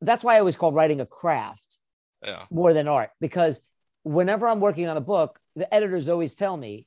[0.00, 1.78] that's why I always call writing a craft
[2.24, 2.44] Yeah.
[2.50, 3.60] more than art because
[4.02, 6.86] whenever I'm working on a book, the editors always tell me,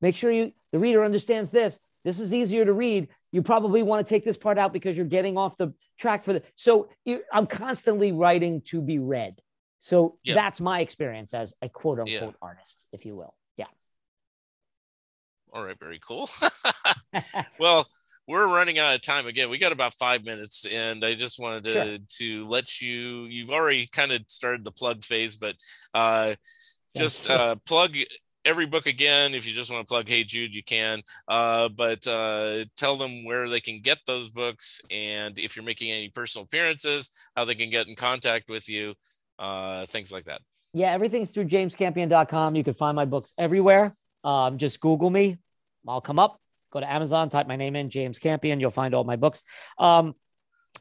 [0.00, 1.78] make sure you the reader understands this.
[2.04, 3.08] This is easier to read.
[3.32, 6.34] You probably want to take this part out because you're getting off the track for
[6.34, 6.42] the.
[6.54, 9.40] So you, I'm constantly writing to be read.
[9.78, 10.34] So Yeah.
[10.34, 12.30] that's my experience as a quote unquote Yeah.
[12.42, 13.34] artist, if you will.
[13.56, 13.66] Yeah.
[15.52, 16.28] All right, very cool.
[17.58, 17.86] well,
[18.28, 19.50] we're running out of time again.
[19.50, 21.98] We got about five minutes, and I just wanted to Sure.
[22.18, 23.24] to let you.
[23.24, 25.56] You've already kind of started the plug phase, but
[25.94, 26.34] uh,
[26.96, 27.96] just uh, plug
[28.44, 29.34] every book again.
[29.34, 31.02] If you just want to plug Hey Jude, you can.
[31.28, 35.90] Uh, but uh, tell them where they can get those books, and if you're making
[35.90, 38.94] any personal appearances, how they can get in contact with you,
[39.38, 40.40] uh, things like that.
[40.72, 42.56] Yeah, everything's through jamescampion.com.
[42.56, 43.92] You can find my books everywhere.
[44.24, 45.36] Um, just Google me.
[45.86, 46.38] I'll come up.
[46.70, 48.58] Go to Amazon, type my name in, James Campion.
[48.58, 49.42] You'll find all my books.
[49.78, 50.14] Um,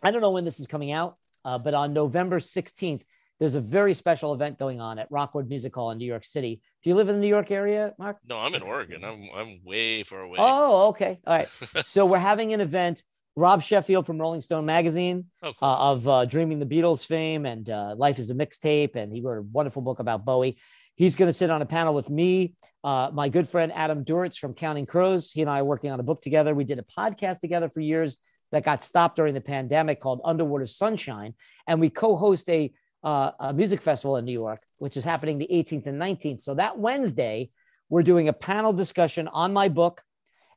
[0.02, 3.04] I don't know when this is coming out, uh, but on November 16th,
[3.41, 6.61] there's a very special event going on at Rockwood Music Hall in New York City.
[6.84, 8.18] Do you live in the New York area, Mark?
[8.30, 9.03] No, I'm in Oregon.
[9.03, 10.38] I'm I'm way far away.
[10.39, 11.19] Oh, okay.
[11.26, 11.47] All right.
[11.84, 13.01] so we're having an event.
[13.35, 15.68] Rob Sheffield from Rolling Stone magazine Oh, cool.
[15.68, 18.95] uh, of uh, Dreaming the Beatles fame and uh, Life is a Mixtape.
[18.95, 20.57] And he wrote a wonderful book about Bowie.
[20.95, 22.53] He's going to sit on a panel with me,
[22.84, 25.31] uh, my good friend Adam Duritz from Counting Crows.
[25.31, 26.53] He and I are working on a book together.
[26.53, 28.18] We did a podcast together for years
[28.51, 31.34] that got stopped during the pandemic called Underwater Sunshine.
[31.65, 32.72] And we co host a,
[33.03, 36.44] uh, a music festival in New York, which is happening the 18th and 19th.
[36.44, 37.49] So that Wednesday,
[37.90, 40.02] we're doing a panel discussion on my book.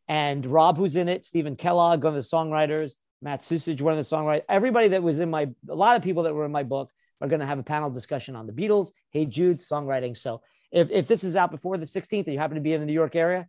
[0.07, 2.93] And Rob, who's in it, Stephen Kellogg, one of the songwriters,
[3.23, 6.25] Matt Susage, one of the songwriters, everybody that was in my, a lot of people
[6.25, 6.91] that were in my book
[7.21, 10.17] are going to have a panel discussion on the Beatles, Hey Jude, songwriting.
[10.17, 12.81] So if, if this is out before the 16th and you happen to be in
[12.81, 13.47] the New York area,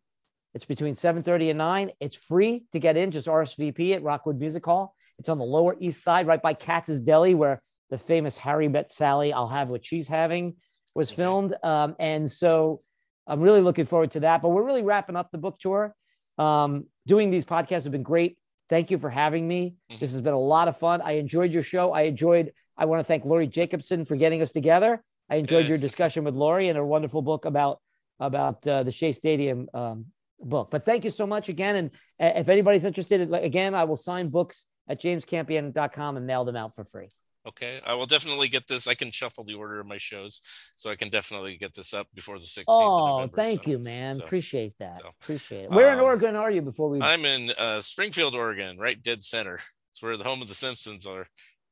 [0.54, 1.92] it's between 7.30 and 9.
[2.00, 4.96] It's free to get in, just RSVP at Rockwood Music Hall.
[5.20, 8.92] It's on the Lower East Side, right by Katz's Deli, where the famous Harry Met
[8.92, 10.56] Sally, I'll have what she's having,
[10.96, 11.56] was filmed.
[11.64, 12.80] Um, and so
[13.28, 14.42] I'm really looking forward to that.
[14.42, 15.96] But we're really wrapping up the book tour.
[16.38, 18.38] Um, doing these podcasts have been great.
[18.70, 19.76] Thank you for having me.
[19.92, 20.00] Mhm.
[20.00, 21.02] This has been a lot of fun.
[21.02, 21.92] I enjoyed your show.
[21.92, 25.04] I enjoyed, I want to thank Lori Jacobson for getting us together.
[25.30, 27.80] I enjoyed your discussion with Lori and her wonderful book about
[28.20, 30.06] about uh, the Shea Stadium um,
[30.40, 30.70] book.
[30.72, 31.76] But thank you so much again.
[31.76, 36.56] And uh, if anybody's interested, again, I will sign books at jamescampion.com and mail them
[36.56, 37.10] out for free.
[37.48, 38.88] Okay, I will definitely get this.
[38.88, 40.42] I can shuffle the order of my shows,
[40.76, 42.64] so I can definitely get this up before the 16th.
[42.68, 44.16] Oh, November, thank so- you, man.
[44.16, 44.96] so- Appreciate that.
[45.02, 45.70] so, Appreciate it.
[45.72, 47.02] Where in um, Oregon are you before we?
[47.02, 49.60] I'm in uh, Springfield, Oregon, right dead center.
[49.92, 51.28] It's where the home of the Simpsons are.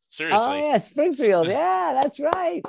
[0.09, 0.45] Seriously.
[0.45, 1.47] oh, Seriously, yeah, Springfield.
[1.53, 2.61] Yeah, that's right.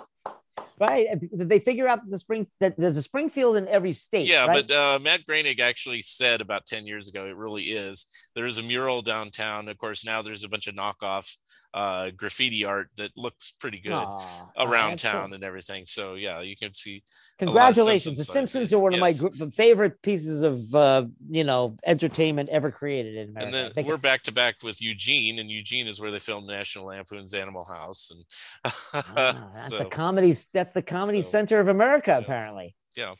[0.78, 1.06] Right.
[1.20, 4.26] Did they figure out the spring that there's a Springfield in every state?
[4.26, 4.66] yeah, right?
[4.66, 8.06] but uh, Matt Groening actually said about 10 years ago, it really is.
[8.34, 9.68] There is a mural downtown.
[9.68, 11.36] Of course, now there's a bunch of knockoff
[11.72, 15.12] uh, graffiti art that looks pretty good Aw, oh, around that's cool.
[15.12, 15.86] town and everything.
[15.86, 17.02] So, yeah, you can see.
[17.38, 18.18] Congratulations.
[18.18, 22.70] The Simpsons are one of my gr- favorite pieces of, uh, you know, entertainment ever
[22.70, 23.56] created in America.
[23.56, 26.86] And then we're back to back with Eugene, and Eugene is where they filmed National
[26.86, 28.12] Lampoon's Animal House.
[28.12, 28.24] And
[28.64, 28.92] Ah,
[29.52, 30.32] that's the so- comedy.
[30.52, 32.18] That's the comedy so, center of America, yeah.
[32.18, 32.74] apparently.
[32.96, 33.14] yeah.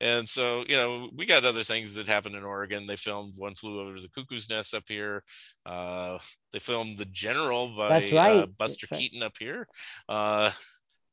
[0.00, 2.86] And so, you know, we got other things that happened in Oregon.
[2.86, 5.24] They filmed One Flew Over the Cuckoo's Nest up here.
[5.66, 6.18] Uh,
[6.52, 8.12] they filmed The General by right.
[8.14, 9.10] uh, Buster That's right.
[9.10, 9.66] Keaton up here.
[10.08, 10.52] Uh,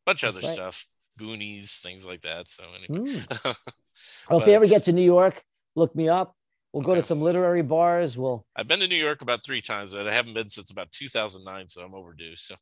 [0.06, 0.54] bunch of other right.
[0.54, 0.86] stuff,
[1.18, 2.48] Goonies, things like that.
[2.48, 3.56] So anyway, Mm.
[4.30, 5.42] Well, if you ever get to New York,
[5.76, 6.36] look me up.
[6.74, 8.18] We'll go to some literary bars.
[8.18, 8.46] We'll.
[8.54, 11.70] I've been to New York about three times, but I haven't been since about 2009,
[11.70, 12.36] so I'm overdue.
[12.36, 12.56] So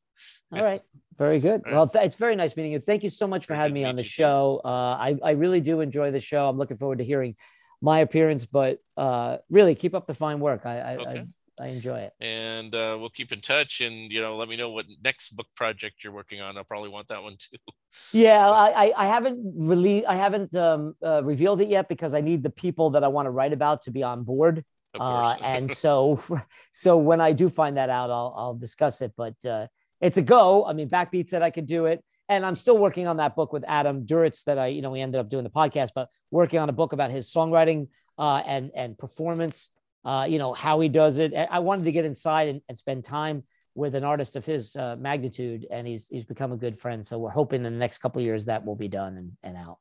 [0.53, 0.84] All right.
[1.17, 1.63] Very good.
[1.65, 1.73] All.
[1.73, 2.80] Well, th- it's very nice meeting you.
[2.80, 4.23] Thank you so much for Very having me on the meet you, too.
[4.23, 4.61] show.
[4.63, 4.67] Uh,
[4.99, 6.47] I, I really do enjoy the show.
[6.47, 7.35] I'm looking forward to hearing
[7.81, 10.67] my appearance, but uh, really keep up the fine work.
[10.67, 11.23] I, I, Okay.
[11.59, 12.13] I, I enjoy it.
[12.19, 15.47] and uh, we'll keep in touch, and you know, let me know what next book
[15.55, 16.55] project you're working on.
[16.57, 17.57] I'll probably want that one too.
[18.11, 22.13] Yeah, So- I, I, I haven't really, I haven't um, uh, revealed it yet because
[22.13, 24.63] I need the people that I want to write about to be on board.
[24.99, 26.23] Uh, and so,
[26.71, 29.13] so when I do find that out, I'll, I'll discuss it.
[29.15, 29.67] But uh,
[30.01, 30.65] it's a go.
[30.65, 33.53] I mean, Backbeat said I could do it, and I'm still working on that book
[33.53, 36.59] with Adam Duritz that I, you know, we ended up doing the podcast, but working
[36.59, 37.87] on a book about his songwriting
[38.17, 39.69] uh, and and performance.
[40.05, 41.33] Uh, you know how he does it.
[41.33, 43.43] I I wanted to get inside and, and spend time
[43.75, 47.05] with an artist of his uh, magnitude, and he's he's become a good friend.
[47.05, 49.57] So we're hoping in the next couple of years that will be done and, and
[49.57, 49.79] out.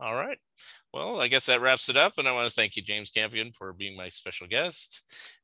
[0.00, 0.38] All right.
[0.94, 2.14] Well, I guess that wraps it up.
[2.16, 5.02] And I want to thank you, James Campion, for being my special guest.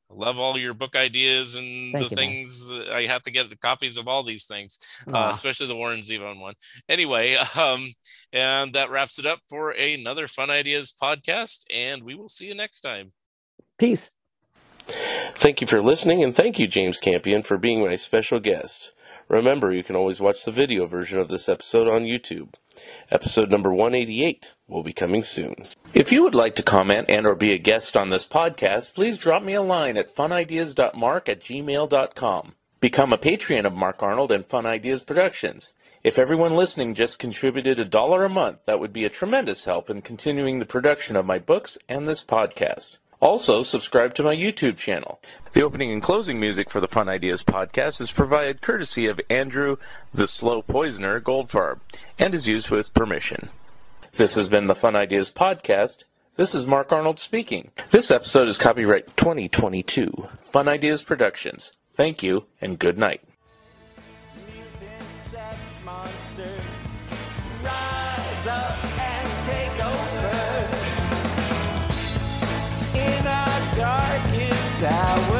[0.09, 2.71] I love all your book ideas and Thank the you, things.
[2.71, 4.79] uh, I have to get the copies of all these things,
[5.13, 6.55] uh, especially the Warren Zevon one.
[6.89, 7.87] Anyway, um,
[8.33, 11.65] and that wraps it up for another Fun Ideas podcast.
[11.71, 13.13] And we will see you next time.
[13.77, 14.11] Peace.
[14.87, 18.93] Thank you for listening, and thank you, James Campion, for being my special guest.
[19.27, 22.53] Remember, you can always watch the video version of this episode on YouTube.
[23.11, 25.55] Episode number 188 will be coming soon.
[25.93, 29.17] If you would like to comment and or be a guest on this podcast, please
[29.17, 32.53] drop me a line at funideas.mark at gmail.com.
[32.79, 35.73] Become a patron of Mark Arnold and Fun Ideas Productions.
[36.03, 39.89] If everyone listening just contributed a dollar a month, that would be a tremendous help
[39.89, 42.97] in continuing the production of my books and this podcast.
[43.19, 45.19] Also, subscribe to my YouTube channel.
[45.53, 49.77] The opening and closing music for the Fun Ideas podcast is provided courtesy of Andrew
[50.13, 51.79] the Slow Poisoner Goldfarb
[52.19, 53.49] and is used with permission.
[54.13, 56.03] This has been the Fun Ideas podcast.
[56.35, 57.71] This is Mark Arnold speaking.
[57.89, 60.27] This episode is copyright 2022.
[60.39, 61.73] Fun Ideas Productions.
[61.91, 63.21] Thank you and good night.
[74.83, 75.36] hours.